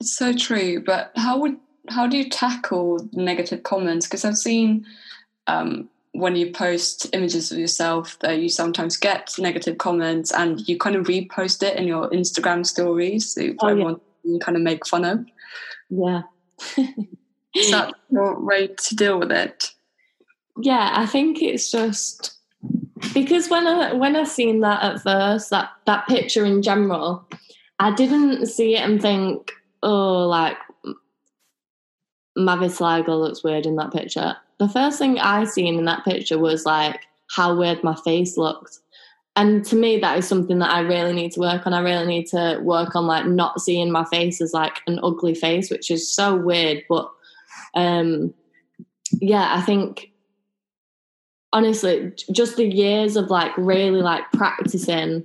it's 0.00 0.16
so 0.16 0.32
true. 0.32 0.82
But 0.84 1.12
how 1.16 1.38
would 1.38 1.56
how 1.88 2.06
do 2.06 2.16
you 2.16 2.28
tackle 2.28 3.08
negative 3.12 3.62
comments? 3.62 4.06
Because 4.06 4.24
I've 4.24 4.36
seen 4.36 4.84
um, 5.46 5.88
when 6.12 6.36
you 6.36 6.52
post 6.52 7.08
images 7.14 7.50
of 7.50 7.58
yourself 7.58 8.18
that 8.20 8.38
you 8.38 8.48
sometimes 8.48 8.96
get 8.96 9.34
negative 9.38 9.78
comments 9.78 10.30
and 10.30 10.66
you 10.68 10.78
kind 10.78 10.94
of 10.94 11.06
repost 11.06 11.62
it 11.62 11.76
in 11.76 11.86
your 11.86 12.10
Instagram 12.10 12.66
stories 12.66 13.32
so 13.32 13.54
oh, 13.60 13.68
everyone 13.68 14.00
yeah. 14.24 14.38
kind 14.40 14.56
of 14.56 14.62
make 14.62 14.86
fun 14.86 15.04
of. 15.04 15.24
Yeah. 15.94 16.22
Is 17.54 17.70
that 17.70 17.92
your 18.10 18.40
way 18.40 18.68
to 18.68 18.96
deal 18.96 19.18
with 19.18 19.30
it? 19.30 19.70
Yeah, 20.58 20.92
I 20.94 21.06
think 21.06 21.42
it's 21.42 21.70
just 21.70 22.34
because 23.12 23.50
when 23.50 23.66
I 23.66 23.92
when 23.92 24.16
I 24.16 24.24
seen 24.24 24.60
that 24.60 24.82
at 24.82 25.02
first, 25.02 25.50
that 25.50 25.70
that 25.86 26.06
picture 26.06 26.44
in 26.46 26.62
general, 26.62 27.28
I 27.78 27.94
didn't 27.94 28.46
see 28.46 28.76
it 28.76 28.80
and 28.80 29.02
think, 29.02 29.52
oh, 29.82 30.26
like 30.26 30.56
my 32.36 32.56
vitiligo 32.56 33.08
looks 33.08 33.44
weird 33.44 33.66
in 33.66 33.76
that 33.76 33.92
picture. 33.92 34.36
The 34.58 34.68
first 34.68 34.98
thing 34.98 35.18
I 35.18 35.44
seen 35.44 35.78
in 35.78 35.84
that 35.84 36.04
picture 36.04 36.38
was 36.38 36.64
like 36.64 37.00
how 37.30 37.54
weird 37.54 37.84
my 37.84 37.96
face 37.96 38.38
looked 38.38 38.78
and 39.36 39.64
to 39.64 39.76
me 39.76 39.98
that 39.98 40.18
is 40.18 40.28
something 40.28 40.58
that 40.58 40.70
i 40.70 40.80
really 40.80 41.12
need 41.12 41.32
to 41.32 41.40
work 41.40 41.66
on 41.66 41.72
i 41.72 41.80
really 41.80 42.06
need 42.06 42.26
to 42.26 42.58
work 42.62 42.94
on 42.94 43.06
like 43.06 43.26
not 43.26 43.60
seeing 43.60 43.90
my 43.90 44.04
face 44.04 44.40
as 44.40 44.52
like 44.52 44.80
an 44.86 44.98
ugly 45.02 45.34
face 45.34 45.70
which 45.70 45.90
is 45.90 46.14
so 46.14 46.36
weird 46.36 46.82
but 46.88 47.10
um 47.74 48.32
yeah 49.20 49.54
i 49.54 49.60
think 49.62 50.10
honestly 51.52 52.12
just 52.30 52.56
the 52.56 52.66
years 52.66 53.16
of 53.16 53.30
like 53.30 53.56
really 53.56 54.02
like 54.02 54.24
practicing 54.32 55.24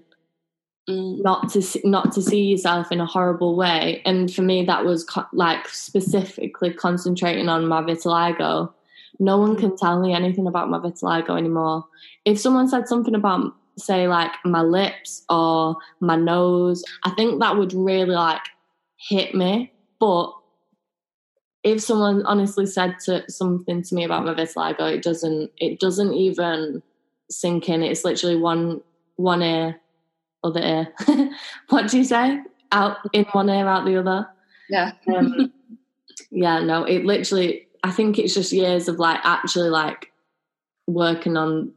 mm. 0.90 1.24
not 1.24 1.50
to 1.50 1.62
see, 1.62 1.82
not 1.84 2.12
to 2.12 2.22
see 2.22 2.44
yourself 2.44 2.92
in 2.92 3.00
a 3.00 3.06
horrible 3.06 3.56
way 3.56 4.02
and 4.06 4.34
for 4.34 4.42
me 4.42 4.64
that 4.64 4.86
was 4.86 5.04
co- 5.04 5.26
like 5.34 5.68
specifically 5.68 6.74
concentrating 6.74 7.50
on 7.50 7.68
my 7.68 7.82
vitiligo 7.82 8.72
no 9.20 9.38
one 9.38 9.56
mm. 9.56 9.60
can 9.60 9.76
tell 9.76 10.00
me 10.00 10.14
anything 10.14 10.48
about 10.48 10.70
my 10.70 10.78
vitiligo 10.78 11.38
anymore 11.38 11.86
if 12.26 12.40
someone 12.40 12.68
said 12.68 12.88
something 12.88 13.16
about 13.16 13.54
say 13.78 14.08
like 14.08 14.32
my 14.44 14.62
lips 14.62 15.24
or 15.30 15.76
my 16.00 16.16
nose, 16.16 16.84
I 17.04 17.12
think 17.12 17.40
that 17.40 17.58
would 17.58 17.74
really 17.74 18.12
like 18.12 18.42
hit 18.98 19.36
me. 19.36 19.72
But 20.00 20.34
if 21.64 21.82
someone 21.82 22.26
honestly 22.26 22.66
said 22.66 22.96
to 23.06 23.30
something 23.30 23.84
to 23.84 23.96
me 23.96 24.04
about 24.04 24.26
my 24.26 24.34
vitiligo, 24.34 24.92
it 24.92 25.04
doesn't 25.04 25.52
it 25.58 25.80
doesn't 25.80 26.14
even 26.14 26.82
sink 27.30 27.70
in. 27.70 27.84
It's 27.84 28.06
literally 28.06 28.38
one 28.38 28.82
one 29.16 29.42
ear, 29.42 29.80
other 30.44 30.62
ear. 30.62 30.94
what 31.70 31.88
do 31.90 31.98
you 31.98 32.04
say? 32.04 32.40
Out 32.72 32.98
in 33.14 33.26
one 33.26 33.50
ear, 33.50 33.68
out 33.68 33.86
the 33.86 33.98
other. 33.98 34.28
Yeah. 34.70 34.92
Um, 35.16 35.52
yeah, 36.32 36.60
no, 36.60 36.84
it 36.84 37.06
literally 37.06 37.68
I 37.84 37.92
think 37.92 38.20
it's 38.20 38.34
just 38.34 38.52
years 38.52 38.88
of 38.88 39.00
like 39.00 39.20
actually 39.24 39.70
like 39.70 40.12
working 40.88 41.38
on 41.38 41.74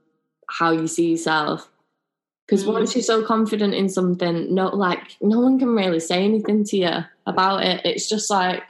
how 0.49 0.73
you 0.73 0.87
see 0.87 1.13
yourself 1.13 1.70
Because 2.51 2.67
once 2.67 2.97
you're 2.97 3.03
so 3.05 3.25
confident 3.25 3.75
in 3.75 3.89
something, 3.89 4.53
no, 4.53 4.75
like 4.75 5.17
no 5.21 5.39
one 5.39 5.57
can 5.57 5.69
really 5.69 6.01
say 6.01 6.25
anything 6.25 6.65
to 6.65 6.77
you 6.77 6.91
about 7.25 7.65
it. 7.65 7.81
It's 7.85 8.09
just 8.09 8.29
like 8.29 8.65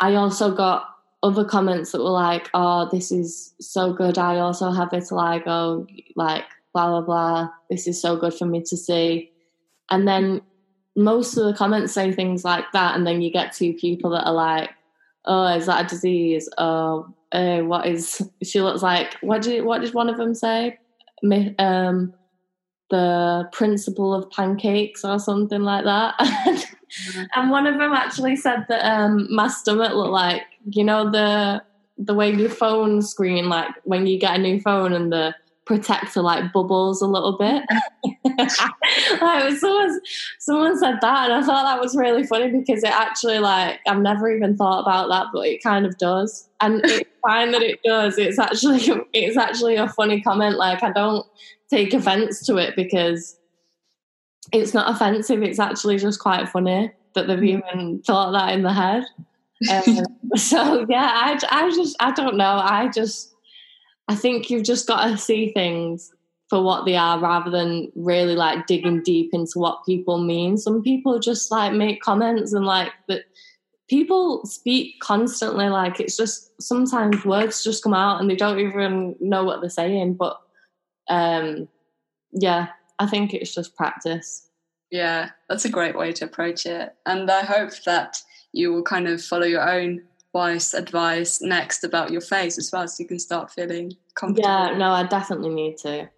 I 0.00 0.16
also 0.16 0.52
got 0.52 0.88
other 1.22 1.44
comments 1.44 1.92
that 1.92 2.02
were 2.02 2.10
like, 2.10 2.50
"Oh, 2.52 2.88
this 2.90 3.12
is 3.12 3.54
so 3.60 3.92
good. 3.92 4.18
I 4.18 4.40
also 4.40 4.72
have 4.72 4.88
vitiligo. 4.88 5.86
Like, 6.16 6.42
blah 6.74 6.88
blah 6.88 7.02
blah. 7.02 7.50
This 7.70 7.86
is 7.86 8.02
so 8.02 8.16
good 8.16 8.34
for 8.34 8.46
me 8.46 8.62
to 8.62 8.76
see." 8.76 9.30
And 9.88 10.08
then 10.08 10.40
most 10.96 11.36
of 11.36 11.44
the 11.44 11.54
comments 11.54 11.92
say 11.92 12.10
things 12.10 12.44
like 12.44 12.64
that, 12.72 12.96
and 12.96 13.06
then 13.06 13.22
you 13.22 13.30
get 13.30 13.52
two 13.52 13.74
people 13.74 14.10
that 14.10 14.26
are 14.26 14.34
like, 14.34 14.70
"Oh, 15.24 15.46
is 15.54 15.66
that 15.66 15.84
a 15.84 15.88
disease? 15.88 16.48
Oh, 16.58 17.14
uh, 17.30 17.60
what 17.60 17.86
is?" 17.86 18.28
She 18.42 18.60
looks 18.60 18.82
like 18.82 19.18
what 19.20 19.42
did 19.42 19.64
what 19.64 19.82
did 19.82 19.94
one 19.94 20.08
of 20.08 20.16
them 20.16 20.34
say? 20.34 20.80
Um, 21.60 22.14
the 22.90 23.48
principle 23.52 24.12
of 24.12 24.30
pancakes 24.30 25.04
or 25.04 25.18
something 25.18 25.62
like 25.62 25.84
that. 25.84 26.14
and 27.34 27.50
one 27.50 27.66
of 27.66 27.78
them 27.78 27.92
actually 27.92 28.36
said 28.36 28.66
that 28.68 28.84
um, 28.84 29.32
my 29.32 29.48
stomach 29.48 29.92
looked 29.92 30.10
like 30.10 30.42
you 30.70 30.84
know 30.84 31.10
the 31.10 31.62
the 31.98 32.14
way 32.14 32.32
your 32.32 32.50
phone 32.50 33.02
screen 33.02 33.48
like 33.48 33.68
when 33.84 34.06
you 34.06 34.18
get 34.18 34.34
a 34.36 34.42
new 34.42 34.60
phone 34.60 34.92
and 34.92 35.12
the 35.12 35.34
protector 35.66 36.22
like 36.22 36.52
bubbles 36.52 37.00
a 37.02 37.06
little 37.06 37.36
bit. 37.38 37.62
like 39.20 39.56
someone 39.56 40.00
someone 40.38 40.78
said 40.78 40.96
that 41.00 41.30
and 41.30 41.32
I 41.32 41.42
thought 41.42 41.64
that 41.64 41.80
was 41.80 41.96
really 41.96 42.24
funny 42.24 42.50
because 42.50 42.82
it 42.82 42.90
actually 42.90 43.38
like 43.38 43.80
I've 43.86 44.00
never 44.00 44.34
even 44.34 44.56
thought 44.56 44.80
about 44.80 45.08
that, 45.10 45.26
but 45.32 45.46
it 45.46 45.62
kind 45.62 45.86
of 45.86 45.96
does. 45.98 46.48
And 46.60 46.80
it's 46.84 47.08
fine 47.22 47.52
that 47.52 47.62
it 47.62 47.80
does. 47.84 48.18
It's 48.18 48.38
actually 48.38 48.80
it's 49.12 49.36
actually 49.36 49.76
a 49.76 49.88
funny 49.88 50.20
comment. 50.20 50.56
Like 50.56 50.82
I 50.82 50.92
don't 50.92 51.26
take 51.70 51.94
offense 51.94 52.44
to 52.46 52.56
it 52.56 52.74
because 52.74 53.36
it's 54.52 54.74
not 54.74 54.94
offensive. 54.94 55.42
It's 55.42 55.60
actually 55.60 55.98
just 55.98 56.20
quite 56.20 56.48
funny 56.48 56.90
that 57.14 57.26
they've 57.26 57.44
even 57.44 58.02
thought 58.04 58.32
that 58.32 58.52
in 58.54 58.62
the 58.62 58.72
head. 58.72 59.04
Um, 59.70 60.04
so 60.36 60.86
yeah, 60.88 61.10
I, 61.14 61.38
I 61.50 61.70
just 61.70 61.96
I 62.00 62.12
don't 62.12 62.36
know. 62.36 62.60
I 62.62 62.88
just 62.92 63.34
I 64.10 64.14
think 64.16 64.50
you've 64.50 64.64
just 64.64 64.86
got 64.86 65.06
to 65.06 65.16
see 65.16 65.52
things 65.52 66.12
for 66.48 66.62
what 66.62 66.84
they 66.84 66.96
are 66.96 67.18
rather 67.20 67.50
than 67.50 67.92
really 67.94 68.34
like 68.34 68.66
digging 68.66 69.02
deep 69.02 69.30
into 69.32 69.58
what 69.58 69.86
people 69.86 70.18
mean. 70.18 70.56
Some 70.56 70.82
people 70.82 71.18
just 71.20 71.50
like 71.50 71.72
make 71.72 72.02
comments 72.02 72.52
and 72.52 72.66
like 72.66 72.92
that 73.08 73.22
people 73.88 74.44
speak 74.46 75.00
constantly 75.00 75.68
like 75.68 75.98
it's 76.00 76.16
just 76.16 76.50
sometimes 76.60 77.24
words 77.24 77.64
just 77.64 77.82
come 77.82 77.94
out 77.94 78.20
and 78.20 78.28
they 78.28 78.36
don't 78.36 78.60
even 78.60 79.16
know 79.20 79.42
what 79.42 79.60
they're 79.60 79.68
saying 79.68 80.14
but 80.14 80.40
um 81.08 81.66
yeah 82.30 82.68
i 83.00 83.06
think 83.06 83.34
it's 83.34 83.52
just 83.52 83.74
practice 83.74 84.48
Yeah, 84.90 85.30
that's 85.48 85.64
a 85.64 85.70
great 85.70 85.96
way 85.96 86.12
to 86.12 86.24
approach 86.24 86.66
it. 86.66 86.94
And 87.06 87.30
I 87.30 87.44
hope 87.44 87.70
that 87.86 88.20
you 88.52 88.72
will 88.72 88.82
kind 88.82 89.06
of 89.06 89.22
follow 89.22 89.46
your 89.46 89.68
own 89.68 90.02
wise 90.32 90.74
advice 90.74 91.40
next 91.40 91.84
about 91.84 92.10
your 92.10 92.20
face 92.20 92.56
as 92.58 92.70
well, 92.72 92.86
so 92.86 93.02
you 93.02 93.08
can 93.08 93.18
start 93.18 93.50
feeling 93.50 93.92
comfortable. 94.14 94.48
yeah 94.48 94.76
no 94.78 94.90
i 94.92 95.02
definitely 95.04 95.48
need 95.50 95.76
to 95.78 96.08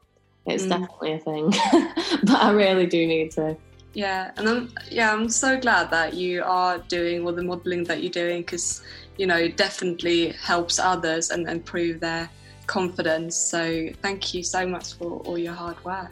it's 0.47 0.65
Mm. 0.65 0.69
definitely 0.71 1.13
a 1.13 1.19
thing 1.19 1.47
but 2.25 2.39
i 2.43 2.51
really 2.51 2.87
do 2.87 3.07
need 3.07 3.31
to 3.33 3.57
Yeah, 3.95 4.31
and 4.39 4.49
I'm 4.49 4.73
yeah, 4.91 5.13
I'm 5.13 5.29
so 5.29 5.51
glad 5.61 5.91
that 5.91 6.15
you 6.15 6.43
are 6.43 6.79
doing 6.89 7.27
all 7.27 7.35
the 7.41 7.43
modelling 7.45 7.85
that 7.91 7.99
you're 8.03 8.11
doing 8.25 8.41
because 8.41 8.81
you 9.19 9.27
know 9.27 9.37
it 9.37 9.59
definitely 9.59 10.33
helps 10.51 10.79
others 10.79 11.29
and 11.31 11.47
improve 11.47 12.01
their 12.01 12.25
confidence. 12.67 13.37
So 13.37 13.61
thank 14.01 14.33
you 14.35 14.43
so 14.43 14.67
much 14.67 14.95
for 14.97 15.21
all 15.27 15.37
your 15.47 15.53
hard 15.63 15.77
work. 15.85 16.11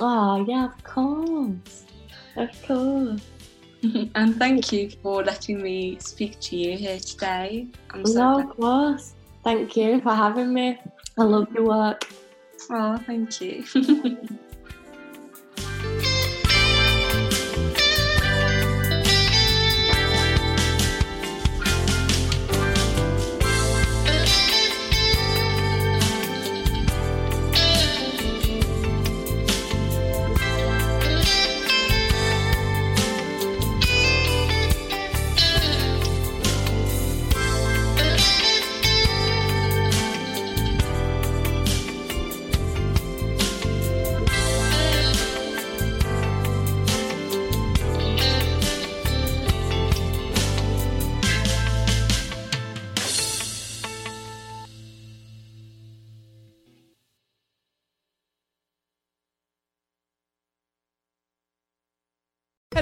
oh 0.00 0.44
yeah 0.52 0.64
of 0.70 0.76
course 0.82 1.84
of 2.36 2.50
course 2.66 3.22
and 4.14 4.36
thank 4.36 4.72
you 4.72 4.90
for 5.02 5.22
letting 5.24 5.62
me 5.62 5.98
speak 6.00 6.38
to 6.40 6.56
you 6.56 6.76
here 6.76 6.98
today. 6.98 7.68
I'm 7.90 8.04
so 8.04 8.18
no 8.18 8.40
of 8.40 8.56
course 8.56 9.14
thank 9.42 9.76
you 9.76 10.00
for 10.02 10.14
having 10.14 10.52
me 10.52 10.78
i 11.18 11.22
love 11.22 11.48
your 11.54 11.64
work 11.64 12.06
Oh, 12.68 12.96
thank 12.98 13.40
you. 13.40 13.64